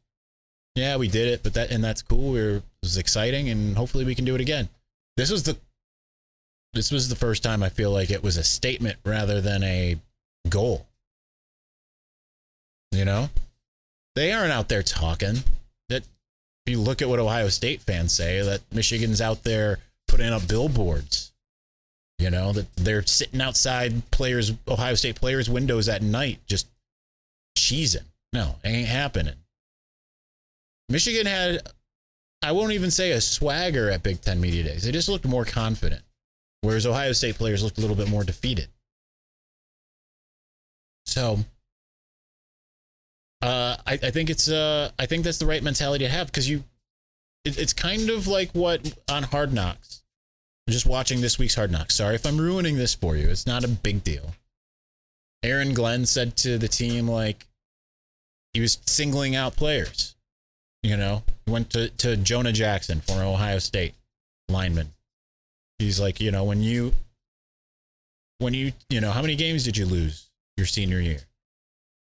yeah, 0.79 0.97
we 0.97 1.07
did 1.07 1.27
it, 1.27 1.43
but 1.43 1.53
that 1.55 1.71
and 1.71 1.83
that's 1.83 2.01
cool. 2.01 2.31
We're, 2.31 2.57
it 2.57 2.63
was 2.81 2.97
exciting, 2.97 3.49
and 3.49 3.75
hopefully 3.75 4.05
we 4.05 4.15
can 4.15 4.25
do 4.25 4.35
it 4.35 4.41
again. 4.41 4.69
This 5.17 5.31
was 5.31 5.43
the 5.43 5.57
this 6.73 6.91
was 6.91 7.09
the 7.09 7.15
first 7.15 7.43
time 7.43 7.63
I 7.63 7.69
feel 7.69 7.91
like 7.91 8.11
it 8.11 8.23
was 8.23 8.37
a 8.37 8.43
statement 8.43 8.97
rather 9.03 9.41
than 9.41 9.63
a 9.63 9.97
goal. 10.49 10.85
You 12.91 13.05
know, 13.05 13.29
they 14.15 14.31
aren't 14.31 14.51
out 14.51 14.69
there 14.69 14.83
talking. 14.83 15.37
That 15.89 16.03
if 16.65 16.71
you 16.71 16.79
look 16.79 17.01
at 17.01 17.09
what 17.09 17.19
Ohio 17.19 17.49
State 17.49 17.81
fans 17.81 18.13
say, 18.13 18.41
that 18.41 18.61
Michigan's 18.71 19.21
out 19.21 19.43
there 19.43 19.79
putting 20.07 20.31
up 20.31 20.47
billboards. 20.47 21.31
You 22.19 22.29
know 22.29 22.51
that 22.51 22.75
they're 22.75 23.05
sitting 23.05 23.41
outside 23.41 24.09
players, 24.11 24.51
Ohio 24.67 24.95
State 24.95 25.15
players' 25.15 25.49
windows 25.49 25.87
at 25.87 26.01
night, 26.01 26.39
just 26.47 26.67
cheesing. 27.57 28.03
No, 28.33 28.55
ain't 28.63 28.87
happening. 28.87 29.35
Michigan 30.89 31.27
had, 31.27 31.61
I 32.41 32.51
won't 32.51 32.73
even 32.73 32.89
say 32.91 33.11
a 33.11 33.21
swagger 33.21 33.89
at 33.91 34.03
Big 34.03 34.21
Ten 34.21 34.41
Media 34.41 34.63
Days. 34.63 34.83
They 34.83 34.91
just 34.91 35.07
looked 35.07 35.25
more 35.25 35.45
confident, 35.45 36.01
whereas 36.61 36.85
Ohio 36.85 37.11
State 37.11 37.35
players 37.35 37.63
looked 37.63 37.77
a 37.77 37.81
little 37.81 37.95
bit 37.95 38.09
more 38.09 38.23
defeated. 38.23 38.67
So, 41.05 41.39
uh, 43.41 43.77
I, 43.85 43.93
I 43.93 44.11
think 44.11 44.29
it's 44.29 44.49
uh, 44.49 44.91
I 44.99 45.05
think 45.05 45.23
that's 45.23 45.37
the 45.37 45.45
right 45.45 45.63
mentality 45.63 46.05
to 46.05 46.11
have 46.11 46.27
because 46.27 46.49
you, 46.49 46.63
it, 47.45 47.57
it's 47.57 47.73
kind 47.73 48.09
of 48.09 48.27
like 48.27 48.51
what 48.51 48.93
on 49.09 49.23
Hard 49.23 49.53
Knocks. 49.53 50.03
I'm 50.67 50.73
just 50.73 50.85
watching 50.85 51.21
this 51.21 51.39
week's 51.39 51.55
Hard 51.55 51.71
Knocks. 51.71 51.95
Sorry 51.95 52.15
if 52.15 52.25
I'm 52.25 52.37
ruining 52.37 52.77
this 52.77 52.93
for 52.93 53.15
you. 53.15 53.29
It's 53.29 53.47
not 53.47 53.63
a 53.63 53.67
big 53.67 54.03
deal. 54.03 54.33
Aaron 55.41 55.73
Glenn 55.73 56.05
said 56.05 56.35
to 56.37 56.57
the 56.57 56.67
team 56.67 57.07
like 57.07 57.47
he 58.53 58.59
was 58.59 58.79
singling 58.85 59.35
out 59.35 59.55
players. 59.55 60.15
You 60.83 60.97
know, 60.97 61.23
he 61.45 61.51
went 61.51 61.69
to, 61.71 61.89
to 61.89 62.17
Jonah 62.17 62.53
Jackson, 62.53 63.01
former 63.01 63.23
Ohio 63.23 63.59
State 63.59 63.93
lineman. 64.47 64.91
He's 65.77 65.99
like, 65.99 66.19
you 66.19 66.31
know, 66.31 66.43
when 66.43 66.61
you, 66.61 66.93
when 68.39 68.53
you, 68.53 68.73
you 68.89 69.01
know, 69.01 69.11
how 69.11 69.21
many 69.21 69.35
games 69.35 69.63
did 69.63 69.77
you 69.77 69.85
lose 69.85 70.29
your 70.57 70.65
senior 70.65 70.99
year? 70.99 71.19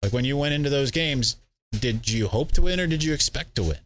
Like 0.03 0.13
when 0.13 0.25
you 0.25 0.37
went 0.37 0.55
into 0.55 0.71
those 0.71 0.91
games, 0.91 1.37
did 1.79 2.09
you 2.09 2.29
hope 2.29 2.53
to 2.53 2.63
win 2.63 2.81
or 2.81 2.87
did 2.87 3.05
you 3.05 3.15
expect 3.15 3.55
to 3.57 3.63
win? 3.63 3.79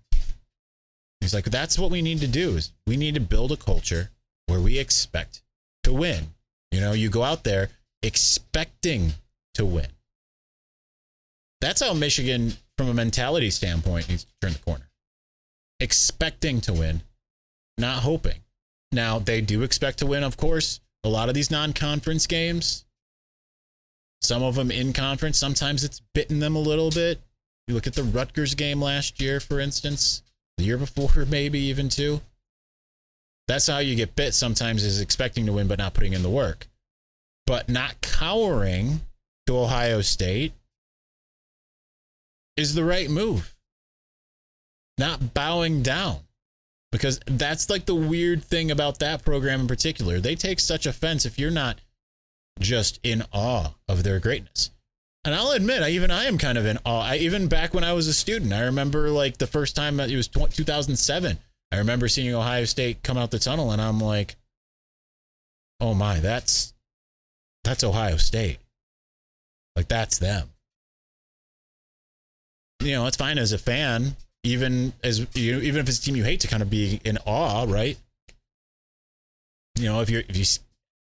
He's 1.20 1.35
like, 1.35 1.44
that's 1.44 1.79
what 1.79 1.90
we 1.90 2.03
need 2.03 2.20
to 2.20 2.29
do 2.29 2.57
is 2.57 2.72
we 2.87 2.96
need 2.96 3.14
to 3.14 3.20
build 3.20 3.53
a 3.53 3.57
culture 3.57 4.11
where 4.46 4.61
we 4.61 4.79
expect 4.79 5.42
to 5.83 5.92
win. 5.92 6.29
You 6.70 6.81
know, 6.81 6.92
you 6.92 7.11
go 7.11 7.22
out 7.22 7.44
there 7.44 7.70
expecting 8.03 9.14
to 9.55 9.64
win. 9.64 9.88
That's 11.61 11.81
how 11.81 11.94
Michigan 11.94 12.53
from 12.76 12.88
a 12.88 12.94
mentality 12.94 13.50
standpoint, 13.50 14.08
needs 14.08 14.24
to 14.24 14.32
turn 14.40 14.52
the 14.52 14.58
corner. 14.58 14.88
Expecting 15.80 16.60
to 16.62 16.72
win, 16.72 17.02
not 17.78 18.02
hoping. 18.02 18.40
Now, 18.92 19.18
they 19.18 19.40
do 19.40 19.62
expect 19.62 19.98
to 19.98 20.06
win, 20.06 20.22
of 20.22 20.36
course. 20.36 20.80
A 21.04 21.08
lot 21.08 21.28
of 21.28 21.34
these 21.34 21.50
non 21.50 21.72
conference 21.72 22.26
games, 22.26 22.84
some 24.22 24.42
of 24.42 24.54
them 24.54 24.70
in 24.70 24.92
conference, 24.92 25.38
sometimes 25.38 25.84
it's 25.84 26.02
bitten 26.14 26.40
them 26.40 26.56
a 26.56 26.60
little 26.60 26.90
bit. 26.90 27.20
You 27.66 27.74
look 27.74 27.86
at 27.86 27.94
the 27.94 28.04
Rutgers 28.04 28.54
game 28.54 28.80
last 28.80 29.20
year, 29.20 29.40
for 29.40 29.60
instance, 29.60 30.22
the 30.56 30.64
year 30.64 30.78
before, 30.78 31.24
maybe 31.28 31.58
even 31.58 31.88
two. 31.88 32.20
That's 33.48 33.66
how 33.68 33.78
you 33.78 33.94
get 33.94 34.16
bit 34.16 34.34
sometimes 34.34 34.82
is 34.82 35.00
expecting 35.00 35.46
to 35.46 35.52
win 35.52 35.68
but 35.68 35.78
not 35.78 35.94
putting 35.94 36.12
in 36.12 36.22
the 36.22 36.30
work. 36.30 36.66
But 37.46 37.68
not 37.68 38.00
cowering 38.00 39.02
to 39.46 39.56
Ohio 39.56 40.00
State 40.00 40.52
is 42.57 42.75
the 42.75 42.85
right 42.85 43.11
move. 43.11 43.55
Not 44.99 45.35
bowing 45.35 45.83
down. 45.83 46.21
Because 46.92 47.21
that's 47.27 47.69
like 47.69 47.85
the 47.85 47.95
weird 47.95 48.42
thing 48.42 48.71
about 48.71 49.01
that 49.01 49.25
program 49.25 49.62
in 49.62 49.66
particular. 49.66 50.19
They 50.19 50.35
take 50.35 50.61
such 50.61 50.87
offense 50.87 51.27
if 51.27 51.38
you're 51.38 51.51
not 51.51 51.81
just 52.61 53.01
in 53.03 53.23
awe 53.33 53.75
of 53.88 54.03
their 54.03 54.19
greatness. 54.19 54.71
And 55.25 55.35
I'll 55.35 55.51
admit, 55.51 55.83
I, 55.83 55.90
even 55.90 56.11
I 56.11 56.25
am 56.25 56.38
kind 56.38 56.57
of 56.57 56.66
in 56.66 56.79
awe. 56.87 57.03
I, 57.03 57.16
even 57.16 57.49
back 57.49 57.75
when 57.75 57.85
I 57.85 57.92
was 57.92 58.07
a 58.07 58.14
student, 58.14 58.53
I 58.53 58.61
remember 58.62 59.11
like 59.11 59.38
the 59.38 59.47
first 59.47 59.75
time 59.75 59.99
it 59.99 60.14
was 60.14 60.29
2007. 60.29 61.38
I 61.73 61.79
remember 61.79 62.07
seeing 62.07 62.33
Ohio 62.33 62.64
State 62.64 63.03
come 63.03 63.19
out 63.19 63.33
the 63.33 63.40
tunnel, 63.40 63.73
and 63.73 63.83
I'm 63.83 63.99
like, 63.99 64.37
"Oh 65.81 65.95
my, 65.95 66.21
that's 66.21 66.73
that's 67.64 67.83
Ohio 67.83 68.19
State. 68.19 68.59
Like 69.75 69.88
that's 69.88 70.19
them." 70.19 70.51
You 72.80 72.92
know, 72.92 73.06
it's 73.06 73.16
fine 73.16 73.38
as 73.38 73.52
a 73.52 73.58
fan, 73.58 74.16
even 74.44 74.92
as 75.02 75.26
you, 75.34 75.60
even 75.60 75.80
if 75.80 75.88
it's 75.88 75.98
a 75.98 76.02
team 76.02 76.16
you 76.16 76.24
hate, 76.24 76.40
to 76.40 76.48
kind 76.48 76.62
of 76.62 76.70
be 76.70 77.00
in 77.04 77.18
awe, 77.26 77.64
right? 77.68 77.96
You 79.76 79.86
know, 79.86 80.00
if 80.00 80.10
you're 80.10 80.22
if 80.28 80.36
you 80.36 80.44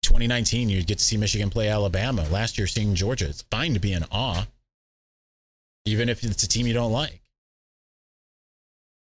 2019, 0.03 0.69
you 0.69 0.83
get 0.83 0.99
to 0.99 1.05
see 1.05 1.17
Michigan 1.17 1.51
play 1.51 1.69
Alabama. 1.69 2.27
Last 2.31 2.59
year, 2.59 2.67
seeing 2.67 2.95
Georgia, 2.95 3.29
it's 3.29 3.43
fine 3.43 3.75
to 3.75 3.81
be 3.81 3.93
in 3.93 4.05
awe, 4.11 4.47
even 5.85 6.09
if 6.09 6.25
it's 6.25 6.43
a 6.43 6.49
team 6.49 6.67
you 6.67 6.75
don't 6.75 6.93
like 6.93 7.21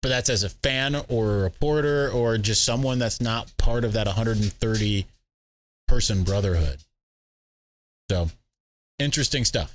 but 0.04 0.10
that's 0.10 0.28
as 0.28 0.42
a 0.42 0.50
fan 0.50 0.96
or 1.08 1.36
a 1.36 1.38
reporter 1.38 2.10
or 2.10 2.36
just 2.36 2.62
someone 2.62 2.98
that's 2.98 3.22
not 3.22 3.50
part 3.56 3.86
of 3.86 3.94
that 3.94 4.06
130 4.06 5.06
person 5.88 6.22
brotherhood. 6.24 6.76
So, 8.10 8.28
interesting 8.98 9.46
stuff. 9.46 9.74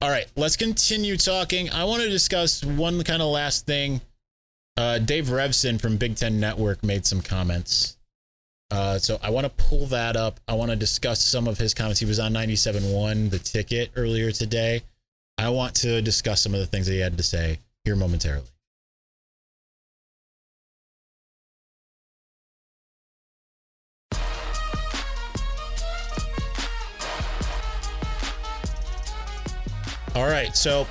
All 0.00 0.10
right, 0.10 0.26
let's 0.36 0.56
continue 0.56 1.16
talking. 1.16 1.70
I 1.70 1.82
want 1.82 2.02
to 2.02 2.08
discuss 2.08 2.64
one 2.64 3.02
kind 3.02 3.20
of 3.20 3.28
last 3.28 3.66
thing. 3.66 4.00
Uh, 4.76 5.00
Dave 5.00 5.26
Revsine 5.26 5.80
from 5.80 5.96
Big 5.96 6.14
Ten 6.14 6.38
Network 6.38 6.84
made 6.84 7.04
some 7.04 7.20
comments. 7.20 7.96
Uh, 8.70 8.98
so 8.98 9.18
I 9.20 9.30
want 9.30 9.44
to 9.44 9.64
pull 9.64 9.86
that 9.86 10.14
up. 10.14 10.38
I 10.46 10.54
want 10.54 10.70
to 10.70 10.76
discuss 10.76 11.24
some 11.24 11.48
of 11.48 11.58
his 11.58 11.74
comments. 11.74 11.98
He 11.98 12.06
was 12.06 12.20
on 12.20 12.32
97.1, 12.32 13.30
the 13.30 13.40
ticket 13.40 13.90
earlier 13.96 14.30
today. 14.30 14.82
I 15.36 15.48
want 15.48 15.74
to 15.76 16.00
discuss 16.00 16.42
some 16.42 16.54
of 16.54 16.60
the 16.60 16.66
things 16.66 16.86
that 16.86 16.92
he 16.92 17.00
had 17.00 17.16
to 17.16 17.24
say 17.24 17.58
here 17.84 17.96
momentarily. 17.96 18.46
All 30.18 30.26
right, 30.26 30.56
so 30.56 30.84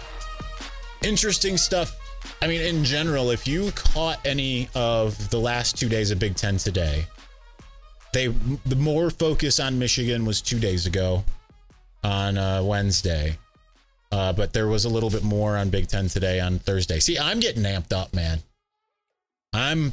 interesting 1.04 1.58
stuff. 1.58 2.00
I 2.42 2.48
mean, 2.48 2.62
in 2.62 2.86
general, 2.86 3.32
if 3.32 3.46
you 3.46 3.74
caught 3.74 4.26
any 4.26 4.70
of 4.74 5.30
the 5.32 5.38
last 5.38 5.78
two 5.78 5.90
days 5.90 6.12
of 6.12 6.18
Big 6.18 6.38
Ten 6.38 6.56
today, 6.56 7.06
they 8.14 8.28
the 8.28 8.78
more 8.78 9.10
focus 9.10 9.60
on 9.60 9.78
Michigan 9.78 10.24
was 10.24 10.42
two 10.42 10.60
days 10.60 10.86
ago 10.86 11.26
on 12.06 12.38
uh, 12.38 12.64
Wednesday, 12.64 13.38
uh, 14.14 14.32
but 14.32 14.54
there 14.54 14.70
was 14.70 14.86
a 14.86 14.90
little 14.90 15.10
bit 15.10 15.26
more 15.26 15.58
on 15.58 15.72
Big 15.72 15.90
Ten 15.90 16.08
today 16.08 16.40
on 16.40 16.60
Thursday. 16.60 17.02
See, 17.02 17.20
I'm 17.20 17.42
getting 17.42 17.64
amped 17.64 17.92
up, 17.92 18.14
man. 18.14 18.40
I'm 19.52 19.92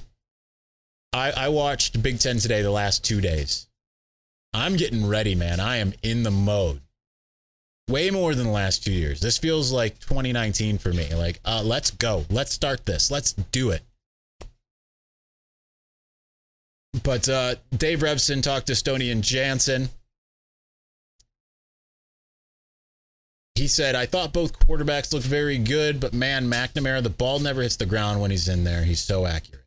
I, 1.12 1.32
I 1.32 1.48
watched 1.48 2.00
Big 2.00 2.20
Ten 2.20 2.38
today 2.38 2.62
the 2.62 2.70
last 2.70 3.04
two 3.04 3.20
days. 3.20 3.66
I'm 4.52 4.76
getting 4.76 5.04
ready, 5.04 5.34
man. 5.34 5.58
I 5.58 5.78
am 5.78 5.92
in 6.04 6.22
the 6.22 6.30
mode 6.30 6.82
way 7.88 8.10
more 8.10 8.34
than 8.34 8.46
the 8.46 8.52
last 8.52 8.84
two 8.84 8.92
years. 8.92 9.20
This 9.20 9.38
feels 9.38 9.72
like 9.72 9.98
2019 10.00 10.78
for 10.78 10.92
me. 10.92 11.14
Like, 11.14 11.40
uh, 11.44 11.62
let's 11.64 11.90
go. 11.90 12.24
Let's 12.30 12.52
start 12.52 12.86
this. 12.86 13.10
Let's 13.10 13.32
do 13.32 13.70
it. 13.70 13.82
But 17.02 17.28
uh, 17.28 17.56
Dave 17.76 18.00
Revsine 18.00 18.42
talked 18.42 18.68
to 18.68 18.74
Stoney 18.74 19.10
and 19.10 19.22
Jansen. 19.22 19.88
He 23.56 23.68
said, 23.68 23.94
I 23.94 24.06
thought 24.06 24.32
both 24.32 24.58
quarterbacks 24.58 25.12
looked 25.12 25.26
very 25.26 25.58
good, 25.58 26.00
but 26.00 26.12
man, 26.12 26.46
McNamara, 26.50 27.02
the 27.02 27.10
ball 27.10 27.38
never 27.38 27.62
hits 27.62 27.76
the 27.76 27.86
ground 27.86 28.20
when 28.20 28.30
he's 28.30 28.48
in 28.48 28.64
there. 28.64 28.84
He's 28.84 29.00
so 29.00 29.26
accurate. 29.26 29.64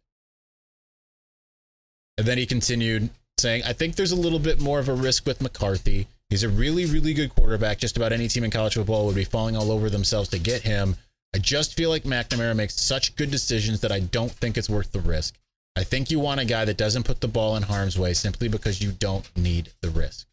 And 2.17 2.27
then 2.27 2.37
he 2.37 2.45
continued 2.45 3.09
saying, 3.37 3.63
I 3.65 3.73
think 3.73 3.95
there's 3.95 4.11
a 4.11 4.17
little 4.17 4.39
bit 4.39 4.59
more 4.59 4.79
of 4.79 4.89
a 4.89 4.93
risk 4.93 5.25
with 5.25 5.41
McCarthy. 5.41 6.07
He's 6.29 6.43
a 6.43 6.49
really, 6.49 6.85
really 6.85 7.13
good 7.13 7.33
quarterback. 7.33 7.77
Just 7.77 7.95
about 7.95 8.11
any 8.11 8.27
team 8.27 8.43
in 8.43 8.51
college 8.51 8.73
football 8.73 9.05
would 9.05 9.15
be 9.15 9.23
falling 9.23 9.55
all 9.55 9.71
over 9.71 9.89
themselves 9.89 10.29
to 10.29 10.39
get 10.39 10.61
him. 10.61 10.97
I 11.33 11.39
just 11.39 11.75
feel 11.75 11.89
like 11.89 12.03
McNamara 12.03 12.55
makes 12.55 12.79
such 12.79 13.15
good 13.15 13.31
decisions 13.31 13.79
that 13.81 13.91
I 13.91 14.01
don't 14.01 14.31
think 14.31 14.57
it's 14.57 14.69
worth 14.69 14.91
the 14.91 14.99
risk. 14.99 15.35
I 15.75 15.83
think 15.83 16.09
you 16.09 16.19
want 16.19 16.39
a 16.39 16.45
guy 16.45 16.65
that 16.65 16.77
doesn't 16.77 17.03
put 17.03 17.21
the 17.21 17.27
ball 17.27 17.55
in 17.55 17.63
harm's 17.63 17.99
way 17.99 18.13
simply 18.13 18.47
because 18.47 18.81
you 18.81 18.91
don't 18.91 19.29
need 19.37 19.71
the 19.81 19.89
risk. 19.89 20.27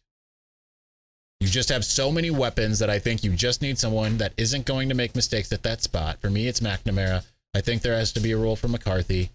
You 1.39 1.47
just 1.47 1.69
have 1.69 1.85
so 1.85 2.11
many 2.11 2.31
weapons 2.31 2.79
that 2.79 2.89
I 2.89 2.97
think 2.97 3.23
you 3.23 3.31
just 3.31 3.61
need 3.61 3.77
someone 3.77 4.17
that 4.17 4.33
isn't 4.37 4.65
going 4.65 4.89
to 4.89 4.95
make 4.95 5.15
mistakes 5.15 5.51
at 5.51 5.63
that 5.63 5.83
spot. 5.83 6.19
For 6.19 6.29
me, 6.29 6.47
it's 6.47 6.61
McNamara. 6.61 7.25
I 7.53 7.61
think 7.61 7.81
there 7.81 7.95
has 7.95 8.11
to 8.13 8.19
be 8.19 8.31
a 8.31 8.37
role 8.37 8.55
for 8.55 8.67
McCarthy 8.67 9.29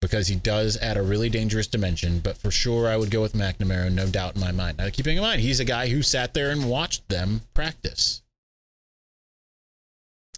because 0.00 0.28
he 0.28 0.36
does 0.36 0.76
add 0.78 0.96
a 0.96 1.02
really 1.02 1.28
dangerous 1.28 1.66
dimension. 1.66 2.20
But 2.20 2.36
for 2.36 2.50
sure, 2.50 2.88
I 2.88 2.96
would 2.96 3.10
go 3.10 3.20
with 3.20 3.34
McNamara, 3.34 3.92
no 3.92 4.06
doubt 4.06 4.34
in 4.34 4.40
my 4.40 4.52
mind. 4.52 4.78
Now, 4.78 4.88
keeping 4.90 5.16
in 5.16 5.22
mind, 5.22 5.40
he's 5.42 5.60
a 5.60 5.64
guy 5.64 5.88
who 5.88 6.02
sat 6.02 6.34
there 6.34 6.50
and 6.50 6.70
watched 6.70 7.08
them 7.08 7.42
practice. 7.54 8.22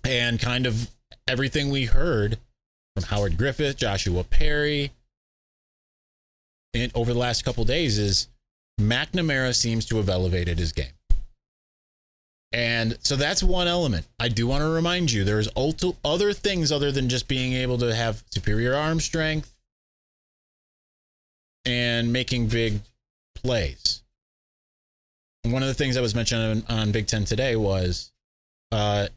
And 0.04 0.40
kind 0.40 0.66
of 0.66 0.90
everything 1.28 1.70
we 1.70 1.84
heard 1.84 2.38
from 2.96 3.04
Howard 3.04 3.38
Griffith, 3.38 3.76
Joshua 3.76 4.24
Perry, 4.24 4.90
and 6.74 6.90
over 6.94 7.12
the 7.12 7.18
last 7.18 7.44
couple 7.44 7.64
days 7.64 7.98
is 7.98 8.28
McNamara 8.80 9.54
seems 9.54 9.86
to 9.86 9.96
have 9.98 10.08
elevated 10.08 10.58
his 10.58 10.72
game. 10.72 10.92
And 12.52 12.98
so 13.00 13.16
that's 13.16 13.42
one 13.42 13.66
element. 13.66 14.06
I 14.18 14.28
do 14.28 14.46
want 14.46 14.62
to 14.62 14.68
remind 14.68 15.10
you 15.10 15.24
there's 15.24 15.48
other 16.04 16.32
things 16.32 16.70
other 16.70 16.92
than 16.92 17.08
just 17.08 17.28
being 17.28 17.54
able 17.54 17.78
to 17.78 17.94
have 17.94 18.22
superior 18.30 18.74
arm 18.74 19.00
strength 19.00 19.51
and 21.64 22.12
making 22.12 22.48
big 22.48 22.80
plays. 23.34 24.02
one 25.44 25.62
of 25.62 25.68
the 25.68 25.74
things 25.74 25.94
that 25.94 26.00
was 26.00 26.14
mentioned 26.14 26.64
on, 26.68 26.78
on 26.78 26.92
Big 26.92 27.06
Ten 27.06 27.24
today 27.24 27.56
was 27.56 28.12
uh, 28.70 29.08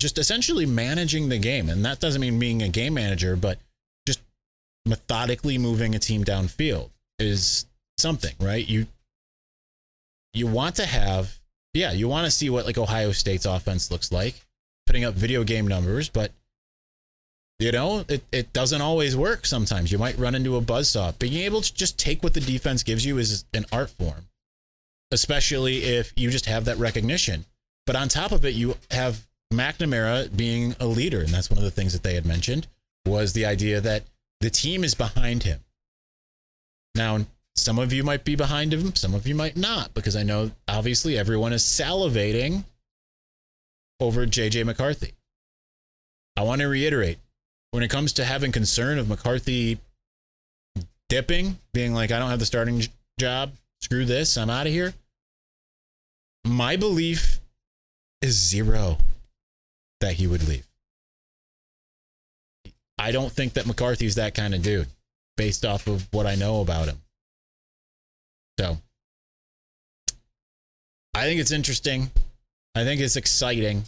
just 0.00 0.18
essentially 0.18 0.66
managing 0.66 1.28
the 1.28 1.38
game. 1.38 1.68
And 1.68 1.84
that 1.84 2.00
doesn't 2.00 2.20
mean 2.20 2.38
being 2.38 2.62
a 2.62 2.68
game 2.68 2.94
manager, 2.94 3.36
but 3.36 3.58
just 4.06 4.20
methodically 4.86 5.58
moving 5.58 5.94
a 5.94 5.98
team 5.98 6.24
downfield 6.24 6.90
is 7.18 7.66
something, 7.98 8.34
right? 8.40 8.66
You 8.66 8.86
you 10.34 10.46
want 10.46 10.76
to 10.76 10.86
have 10.86 11.38
yeah, 11.74 11.92
you 11.92 12.08
want 12.08 12.26
to 12.26 12.30
see 12.30 12.50
what 12.50 12.66
like 12.66 12.78
Ohio 12.78 13.12
State's 13.12 13.46
offense 13.46 13.90
looks 13.90 14.12
like, 14.12 14.34
putting 14.86 15.04
up 15.04 15.14
video 15.14 15.44
game 15.44 15.66
numbers, 15.66 16.08
but 16.08 16.32
you 17.62 17.72
know, 17.72 18.04
it, 18.08 18.24
it 18.32 18.52
doesn't 18.52 18.80
always 18.80 19.16
work 19.16 19.46
sometimes. 19.46 19.92
You 19.92 19.98
might 19.98 20.18
run 20.18 20.34
into 20.34 20.56
a 20.56 20.60
buzzsaw. 20.60 21.18
Being 21.18 21.44
able 21.44 21.60
to 21.60 21.74
just 21.74 21.98
take 21.98 22.22
what 22.22 22.34
the 22.34 22.40
defense 22.40 22.82
gives 22.82 23.06
you 23.06 23.18
is 23.18 23.44
an 23.54 23.64
art 23.70 23.90
form, 23.90 24.26
especially 25.12 25.84
if 25.84 26.12
you 26.16 26.30
just 26.30 26.46
have 26.46 26.64
that 26.64 26.78
recognition. 26.78 27.44
But 27.86 27.96
on 27.96 28.08
top 28.08 28.32
of 28.32 28.44
it, 28.44 28.54
you 28.54 28.76
have 28.90 29.26
McNamara 29.52 30.36
being 30.36 30.74
a 30.80 30.86
leader. 30.86 31.20
And 31.20 31.28
that's 31.28 31.50
one 31.50 31.58
of 31.58 31.64
the 31.64 31.70
things 31.70 31.92
that 31.92 32.02
they 32.02 32.14
had 32.14 32.26
mentioned 32.26 32.66
was 33.06 33.32
the 33.32 33.46
idea 33.46 33.80
that 33.80 34.02
the 34.40 34.50
team 34.50 34.82
is 34.82 34.94
behind 34.94 35.44
him. 35.44 35.60
Now, 36.94 37.20
some 37.54 37.78
of 37.78 37.92
you 37.92 38.02
might 38.02 38.24
be 38.24 38.34
behind 38.34 38.72
him, 38.72 38.94
some 38.94 39.14
of 39.14 39.26
you 39.26 39.34
might 39.34 39.56
not, 39.56 39.94
because 39.94 40.16
I 40.16 40.22
know 40.22 40.50
obviously 40.66 41.18
everyone 41.18 41.52
is 41.52 41.62
salivating 41.62 42.64
over 44.00 44.26
JJ 44.26 44.64
McCarthy. 44.64 45.12
I 46.36 46.42
want 46.42 46.60
to 46.60 46.68
reiterate 46.68 47.18
when 47.72 47.82
it 47.82 47.88
comes 47.88 48.12
to 48.14 48.24
having 48.24 48.52
concern 48.52 48.98
of 48.98 49.08
McCarthy 49.08 49.80
dipping, 51.08 51.58
being 51.74 51.92
like, 51.92 52.12
I 52.12 52.18
don't 52.18 52.30
have 52.30 52.38
the 52.38 52.46
starting 52.46 52.82
job, 53.18 53.52
screw 53.80 54.04
this, 54.04 54.36
I'm 54.36 54.50
out 54.50 54.66
of 54.66 54.72
here. 54.72 54.94
My 56.44 56.76
belief 56.76 57.40
is 58.20 58.34
zero 58.34 58.98
that 60.00 60.14
he 60.14 60.26
would 60.26 60.46
leave. 60.46 60.66
I 62.98 63.10
don't 63.10 63.32
think 63.32 63.54
that 63.54 63.66
McCarthy's 63.66 64.14
that 64.14 64.34
kind 64.34 64.54
of 64.54 64.62
dude 64.62 64.88
based 65.36 65.64
off 65.64 65.86
of 65.86 66.06
what 66.12 66.26
I 66.26 66.34
know 66.34 66.60
about 66.60 66.88
him. 66.88 66.98
So 68.60 68.76
I 71.14 71.22
think 71.22 71.40
it's 71.40 71.52
interesting. 71.52 72.10
I 72.74 72.84
think 72.84 73.00
it's 73.00 73.16
exciting, 73.16 73.84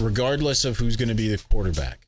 regardless 0.00 0.64
of 0.64 0.78
who's 0.78 0.96
going 0.96 1.08
to 1.08 1.14
be 1.14 1.28
the 1.28 1.42
quarterback. 1.50 2.05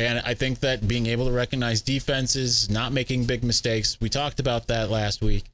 And 0.00 0.22
I 0.24 0.32
think 0.32 0.60
that 0.60 0.88
being 0.88 1.04
able 1.04 1.26
to 1.26 1.30
recognize 1.30 1.82
defenses, 1.82 2.70
not 2.70 2.90
making 2.90 3.26
big 3.26 3.44
mistakes, 3.44 4.00
we 4.00 4.08
talked 4.08 4.40
about 4.40 4.68
that 4.68 4.88
last 4.88 5.20
week. 5.20 5.44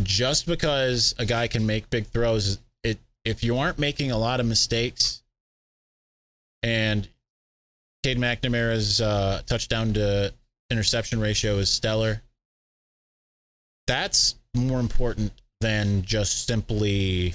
Just 0.00 0.46
because 0.46 1.12
a 1.18 1.26
guy 1.26 1.48
can 1.48 1.66
make 1.66 1.90
big 1.90 2.06
throws, 2.06 2.60
it 2.84 3.00
if 3.24 3.42
you 3.42 3.58
aren't 3.58 3.80
making 3.80 4.12
a 4.12 4.16
lot 4.16 4.38
of 4.38 4.46
mistakes, 4.46 5.24
and 6.62 7.08
Cade 8.04 8.18
McNamara's 8.18 9.00
uh, 9.00 9.42
touchdown 9.44 9.92
to 9.94 10.32
interception 10.70 11.18
ratio 11.18 11.56
is 11.56 11.68
stellar. 11.68 12.22
That's 13.88 14.36
more 14.54 14.78
important 14.78 15.32
than 15.60 16.02
just 16.02 16.46
simply 16.46 17.34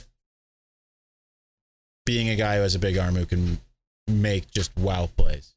being 2.06 2.30
a 2.30 2.38
guy 2.38 2.56
who 2.56 2.62
has 2.62 2.76
a 2.76 2.80
big 2.80 2.98
arm 2.98 3.16
who 3.16 3.26
can 3.26 3.60
make 4.08 4.50
just 4.52 4.72
wow 4.78 5.10
plays. 5.18 5.53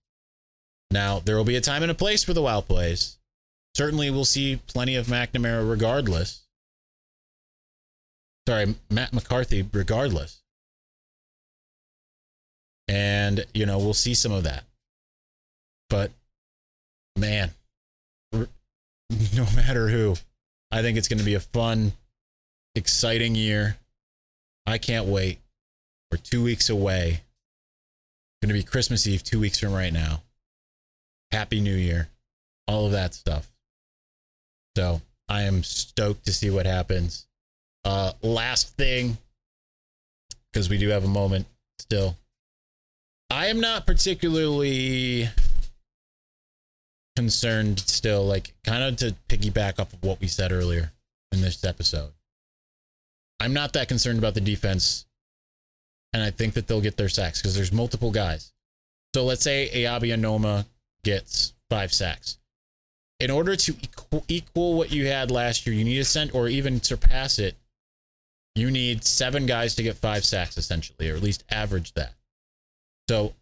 Now, 0.90 1.20
there 1.20 1.37
will 1.37 1.44
be 1.44 1.57
a 1.57 1.61
time 1.61 1.83
and 1.83 1.90
a 1.90 1.94
place 1.94 2.25
for 2.25 2.33
the 2.33 2.42
wow 2.42 2.61
plays. 2.61 3.18
Certainly, 3.75 4.11
we'll 4.11 4.25
see 4.25 4.61
plenty 4.66 4.96
of 4.96 5.07
McNamara 5.07 5.68
regardless. 5.68 6.42
Sorry, 8.49 8.75
Matt 8.90 9.12
McCarthy 9.12 9.68
regardless. 9.72 10.40
And, 12.88 13.44
you 13.53 13.66
know, 13.66 13.79
we'll 13.79 13.94
see 13.94 14.14
some 14.14 14.33
of 14.33 14.44
that. 14.44 14.64
But, 15.90 16.12
man, 17.18 17.51
no 18.33 18.46
matter 19.57 19.88
who, 19.88 20.14
I 20.70 20.83
think 20.83 20.96
it's 20.96 21.09
going 21.09 21.18
to 21.18 21.25
be 21.25 21.35
a 21.35 21.40
fun, 21.40 21.92
exciting 22.75 23.35
year. 23.35 23.77
I 24.66 24.79
can't 24.79 25.07
wait. 25.07 25.40
We're 26.11 26.18
two 26.18 26.42
weeks 26.42 26.68
away. 26.68 27.09
It's 27.09 27.22
Going 28.42 28.49
to 28.49 28.55
be 28.55 28.62
Christmas 28.62 29.07
Eve 29.07 29.25
two 29.25 29.40
weeks 29.40 29.59
from 29.59 29.72
right 29.72 29.92
now. 29.92 30.22
Happy 31.31 31.61
New 31.61 31.75
Year. 31.75 32.09
All 32.69 32.87
of 32.87 32.93
that 32.93 33.15
stuff. 33.15 33.51
So 34.77 35.01
I 35.29 35.43
am 35.43 35.62
stoked 35.62 36.27
to 36.27 36.33
see 36.33 36.51
what 36.51 36.67
happens. 36.67 37.27
Uh, 37.85 38.12
last 38.23 38.77
thing, 38.77 39.17
because 40.53 40.69
we 40.69 40.79
do 40.79 40.89
have 40.89 41.05
a 41.05 41.09
moment 41.09 41.47
still. 41.79 42.17
I 43.31 43.47
am 43.47 43.61
not 43.61 43.87
particularly 43.87 45.29
concerned 47.17 47.81
still, 47.81 48.25
like 48.25 48.53
kind 48.65 48.83
of 48.85 48.97
to 48.97 49.15
piggyback 49.29 49.81
off 49.81 49.93
of 49.93 50.03
what 50.03 50.21
we 50.21 50.29
said 50.29 50.53
earlier 50.53 50.93
in 51.33 51.41
this 51.41 51.65
episode. 51.65 52.12
I'm 53.41 53.53
not 53.53 53.73
that 53.75 53.89
concerned 53.89 54.19
about 54.19 54.35
the 54.35 54.41
defense, 54.41 55.07
and 56.12 56.23
I 56.23 56.31
think 56.31 56.55
that 56.55 56.67
they'll 56.67 56.81
get 56.81 56.97
their 56.97 57.09
sacks 57.09 57.41
because 57.41 57.55
there's 57.55 57.73
multiple 57.73 58.11
guys. 58.11 58.53
So 59.15 59.25
let's 59.25 59.43
say 59.43 59.71
Eyabi 59.73 60.15
Anoma 60.15 60.67
gets 61.07 61.55
five 61.71 61.95
sacks. 61.95 62.37
In 63.21 63.31
order 63.31 63.57
to 63.57 63.75
equal, 64.29 64.75
what 64.75 64.92
you 64.92 65.07
had 65.07 65.31
last 65.31 65.66
year, 65.66 65.75
you 65.75 65.85
need 65.85 65.97
to 65.97 66.05
send 66.05 66.33
or 66.33 66.49
even 66.49 66.83
surpass 66.83 67.38
it. 67.38 67.55
You 68.57 68.71
need 68.71 69.05
seven 69.05 69.47
guys 69.47 69.77
to 69.77 69.83
get 69.83 69.97
five 69.97 70.25
sacks, 70.25 70.59
essentially, 70.59 71.09
or 71.09 71.14
at 71.14 71.23
least 71.23 71.45
average 71.49 71.95
that. 71.95 72.12
So 73.09 73.35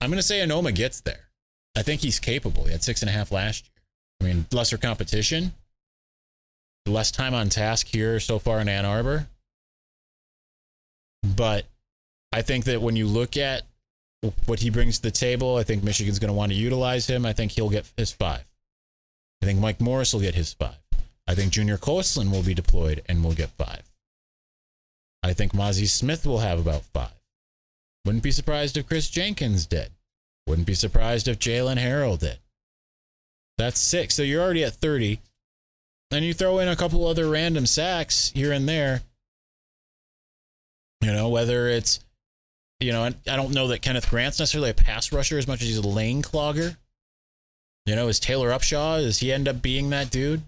I'm 0.00 0.10
going 0.10 0.18
to 0.18 0.22
say 0.22 0.38
Anoma 0.38 0.74
gets 0.74 1.00
there. 1.00 1.28
I 1.76 1.82
think 1.82 2.00
he's 2.00 2.20
capable. 2.20 2.64
He 2.64 2.72
had 2.72 2.84
six 2.84 3.02
and 3.02 3.08
a 3.10 3.12
half 3.12 3.32
last 3.32 3.64
year. 3.64 3.82
I 4.20 4.32
mean, 4.32 4.46
lesser 4.52 4.78
competition, 4.78 5.52
less 6.86 7.10
time 7.10 7.34
on 7.34 7.48
task 7.48 7.88
here 7.88 8.20
so 8.20 8.38
far 8.38 8.60
in 8.60 8.68
Ann 8.68 8.86
Arbor. 8.86 9.26
But 11.22 11.66
I 12.32 12.42
think 12.42 12.64
that 12.64 12.80
when 12.80 12.96
you 12.96 13.06
look 13.06 13.36
at 13.36 13.62
what 14.46 14.60
he 14.60 14.70
brings 14.70 14.96
to 14.96 15.02
the 15.02 15.10
table, 15.10 15.56
I 15.56 15.62
think 15.62 15.82
Michigan's 15.82 16.18
going 16.18 16.28
to 16.28 16.34
want 16.34 16.52
to 16.52 16.58
utilize 16.58 17.06
him. 17.06 17.26
I 17.26 17.32
think 17.32 17.52
he'll 17.52 17.70
get 17.70 17.90
his 17.96 18.12
five. 18.12 18.44
I 19.42 19.46
think 19.46 19.60
Mike 19.60 19.80
Morris 19.80 20.12
will 20.12 20.20
get 20.20 20.34
his 20.34 20.52
five. 20.52 20.76
I 21.26 21.34
think 21.34 21.52
Junior 21.52 21.76
Colson 21.76 22.30
will 22.30 22.42
be 22.42 22.54
deployed 22.54 23.02
and 23.06 23.22
will 23.22 23.32
get 23.32 23.50
five. 23.50 23.82
I 25.22 25.32
think 25.32 25.52
Mazi 25.52 25.88
Smith 25.88 26.24
will 26.24 26.38
have 26.38 26.58
about 26.58 26.82
five. 26.92 27.10
Wouldn't 28.04 28.22
be 28.22 28.30
surprised 28.30 28.76
if 28.76 28.86
Kris 28.86 29.10
Jenkins 29.10 29.66
did. 29.66 29.90
Wouldn't 30.46 30.66
be 30.66 30.74
surprised 30.74 31.26
if 31.26 31.40
Jaylen 31.40 31.78
Harrell 31.78 32.18
did. 32.18 32.38
That's 33.58 33.80
six. 33.80 34.14
So 34.14 34.22
you're 34.22 34.42
already 34.42 34.62
at 34.62 34.74
30. 34.74 35.20
Then 36.10 36.22
you 36.22 36.32
throw 36.32 36.60
in 36.60 36.68
a 36.68 36.76
couple 36.76 37.06
other 37.06 37.28
random 37.28 37.66
sacks 37.66 38.30
here 38.34 38.52
and 38.52 38.68
there. 38.68 39.02
You 41.00 41.12
know, 41.12 41.28
whether 41.28 41.68
it's, 41.68 42.00
you 42.80 42.92
know, 42.92 43.04
I 43.04 43.36
don't 43.36 43.54
know 43.54 43.68
that 43.68 43.82
Kenneth 43.82 44.10
Grant's 44.10 44.38
necessarily 44.38 44.70
a 44.70 44.74
pass 44.74 45.12
rusher 45.12 45.38
as 45.38 45.48
much 45.48 45.62
as 45.62 45.68
he's 45.68 45.78
a 45.78 45.88
lane 45.88 46.22
clogger. 46.22 46.76
You 47.86 47.94
know, 47.94 48.08
is 48.08 48.20
Taylor 48.20 48.50
Upshaw, 48.50 49.00
does 49.00 49.18
he 49.18 49.32
end 49.32 49.48
up 49.48 49.62
being 49.62 49.90
that 49.90 50.10
dude? 50.10 50.42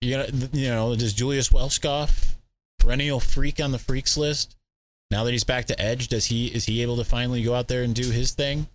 You 0.00 0.18
know, 0.18 0.26
you 0.52 0.68
know, 0.68 0.94
does 0.94 1.14
Julius 1.14 1.48
Welschof, 1.48 2.34
perennial 2.78 3.20
freak 3.20 3.58
on 3.60 3.72
the 3.72 3.78
freaks 3.78 4.16
list, 4.16 4.54
now 5.10 5.24
that 5.24 5.32
he's 5.32 5.44
back 5.44 5.64
to 5.66 5.80
edge, 5.80 6.08
does 6.08 6.26
he 6.26 6.46
is 6.48 6.66
he 6.66 6.82
able 6.82 6.96
to 6.96 7.04
finally 7.04 7.42
go 7.42 7.54
out 7.54 7.68
there 7.68 7.82
and 7.82 7.94
do 7.94 8.10
his 8.10 8.32
thing? 8.32 8.66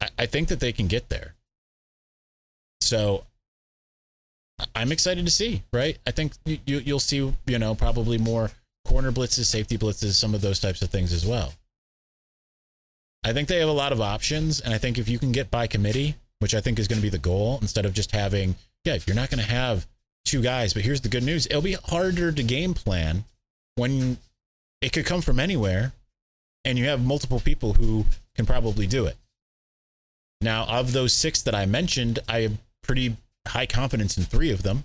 I, 0.00 0.08
I 0.18 0.26
think 0.26 0.48
that 0.48 0.60
they 0.60 0.72
can 0.72 0.86
get 0.86 1.08
there. 1.08 1.34
So 2.80 3.24
I'm 4.74 4.92
excited 4.92 5.24
to 5.24 5.30
see, 5.30 5.62
right? 5.72 5.98
I 6.06 6.10
think 6.10 6.34
you, 6.44 6.58
you 6.66 6.94
will 6.94 7.00
see, 7.00 7.32
you 7.46 7.58
know, 7.58 7.74
probably 7.74 8.18
more 8.18 8.50
corner 8.88 9.12
blitzes, 9.12 9.44
safety 9.44 9.76
blitzes, 9.76 10.14
some 10.14 10.34
of 10.34 10.40
those 10.40 10.60
types 10.60 10.82
of 10.82 10.90
things 10.90 11.12
as 11.12 11.26
well. 11.26 11.52
I 13.24 13.32
think 13.32 13.48
they 13.48 13.58
have 13.58 13.68
a 13.68 13.72
lot 13.72 13.92
of 13.92 14.00
options, 14.00 14.60
and 14.60 14.72
I 14.72 14.78
think 14.78 14.98
if 14.98 15.08
you 15.08 15.18
can 15.18 15.32
get 15.32 15.50
by 15.50 15.66
committee, 15.66 16.14
which 16.38 16.54
I 16.54 16.60
think 16.60 16.78
is 16.78 16.88
going 16.88 16.98
to 16.98 17.02
be 17.02 17.10
the 17.10 17.18
goal, 17.18 17.58
instead 17.60 17.84
of 17.84 17.92
just 17.92 18.12
having, 18.12 18.54
yeah, 18.84 18.94
if 18.94 19.06
you're 19.06 19.16
not 19.16 19.30
going 19.30 19.42
to 19.42 19.50
have 19.50 19.86
two 20.24 20.40
guys, 20.40 20.72
but 20.72 20.82
here's 20.82 21.00
the 21.00 21.08
good 21.08 21.24
news: 21.24 21.46
it'll 21.46 21.62
be 21.62 21.74
harder 21.74 22.32
to 22.32 22.42
game 22.42 22.74
plan 22.74 23.24
when 23.74 24.18
it 24.80 24.92
could 24.92 25.06
come 25.06 25.20
from 25.20 25.40
anywhere 25.40 25.92
and 26.64 26.78
you 26.78 26.84
have 26.86 27.04
multiple 27.04 27.40
people 27.40 27.74
who 27.74 28.04
can 28.34 28.44
probably 28.46 28.86
do 28.86 29.06
it 29.06 29.16
now 30.40 30.64
of 30.64 30.92
those 30.92 31.12
six 31.12 31.42
that 31.42 31.54
i 31.54 31.64
mentioned 31.66 32.18
i 32.28 32.40
have 32.40 32.58
pretty 32.82 33.16
high 33.46 33.66
confidence 33.66 34.16
in 34.18 34.24
three 34.24 34.50
of 34.50 34.62
them 34.62 34.84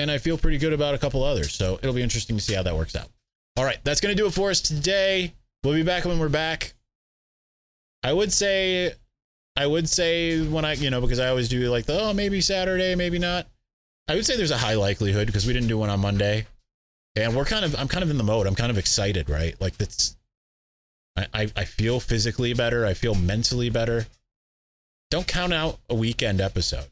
and 0.00 0.10
i 0.10 0.18
feel 0.18 0.38
pretty 0.38 0.58
good 0.58 0.72
about 0.72 0.94
a 0.94 0.98
couple 0.98 1.22
others. 1.22 1.52
So 1.52 1.78
it'll 1.82 1.94
be 1.94 2.02
interesting 2.02 2.36
to 2.36 2.42
see 2.42 2.54
how 2.54 2.62
that 2.62 2.74
works 2.74 2.96
out. 2.96 3.08
All 3.56 3.64
right 3.64 3.78
that's 3.84 4.00
going 4.00 4.14
to 4.14 4.20
do 4.20 4.26
it 4.26 4.34
for 4.34 4.50
us 4.50 4.60
today. 4.60 5.34
We'll 5.62 5.74
be 5.74 5.82
back 5.82 6.04
when 6.04 6.18
we're 6.18 6.28
back. 6.28 6.74
I 8.02 8.12
would 8.12 8.32
say 8.32 8.92
i 9.56 9.66
would 9.66 9.88
say 9.88 10.40
when 10.46 10.64
i 10.64 10.74
you 10.74 10.90
know 10.90 11.00
because 11.00 11.18
i 11.18 11.28
always 11.28 11.48
do 11.48 11.68
like 11.70 11.84
the 11.84 12.00
oh 12.00 12.14
maybe 12.14 12.40
saturday 12.40 12.94
maybe 12.94 13.18
not. 13.18 13.46
I 14.08 14.14
would 14.14 14.26
say 14.26 14.36
there's 14.36 14.50
a 14.50 14.58
high 14.58 14.74
likelihood 14.74 15.26
because 15.26 15.46
we 15.46 15.52
didn't 15.52 15.68
do 15.68 15.78
one 15.78 15.90
on 15.90 16.00
monday. 16.00 16.46
And 17.16 17.36
we're 17.36 17.44
kind 17.44 17.64
of 17.64 17.74
i'm 17.78 17.88
kind 17.88 18.02
of 18.02 18.10
in 18.10 18.18
the 18.18 18.24
mode. 18.24 18.46
I'm 18.46 18.54
kind 18.54 18.70
of 18.70 18.78
excited 18.78 19.28
right? 19.28 19.60
Like 19.60 19.76
that's 19.76 20.16
I, 21.16 21.26
I, 21.34 21.52
I 21.56 21.64
feel 21.64 22.00
physically 22.00 22.54
better. 22.54 22.86
I 22.86 22.94
feel 22.94 23.14
mentally 23.14 23.68
better. 23.68 24.06
Don't 25.10 25.26
count 25.26 25.52
out 25.52 25.80
a 25.88 25.94
weekend 25.94 26.40
episode 26.40 26.86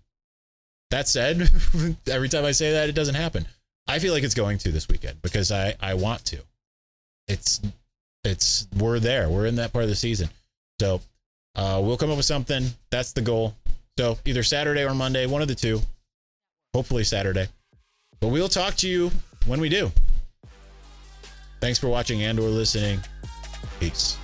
that 0.91 1.09
said 1.09 1.51
every 2.11 2.29
time 2.29 2.45
i 2.45 2.53
say 2.53 2.73
that 2.73 2.89
it 2.89 2.95
doesn't 2.95 3.15
happen. 3.15 3.47
I 3.87 3.99
feel 4.01 4.13
like 4.13 4.23
it's 4.23 4.35
going 4.35 4.59
to 4.59 4.71
this 4.71 4.89
weekend 4.89 5.21
because 5.23 5.51
i 5.53 5.75
i 5.81 5.95
want 5.95 6.25
to. 6.27 6.39
It's 7.27 7.61
it's 8.25 8.69
we're 8.79 8.99
there. 8.99 9.29
We're 9.29 9.47
in 9.47 9.57
that 9.57 9.73
part 9.73 9.85
of 9.85 9.91
the 9.91 9.97
season. 9.97 10.29
So 10.81 11.01
uh 11.57 11.81
we'll 11.83 11.97
come 11.97 12.11
up 12.11 12.17
with 12.17 12.27
something. 12.27 12.65
That's 12.91 13.13
the 13.13 13.23
goal. 13.23 13.55
So 13.99 14.19
either 14.25 14.43
saturday 14.43 14.85
or 14.85 14.95
monday 14.95 15.27
one 15.27 15.43
of 15.43 15.49
the 15.49 15.55
two. 15.55 15.81
Hopefully 16.75 17.05
saturday. 17.05 17.49
But 18.21 18.29
we'll 18.29 18.49
talk 18.49 18.75
to 18.77 18.89
you 18.89 19.11
when 19.47 19.61
we 19.61 19.69
do. 19.69 19.91
Thanks 21.61 21.79
for 21.79 21.89
watching 21.89 22.23
and 22.23 22.39
or 22.39 22.49
listening. 22.49 23.01
Peace. 23.81 24.19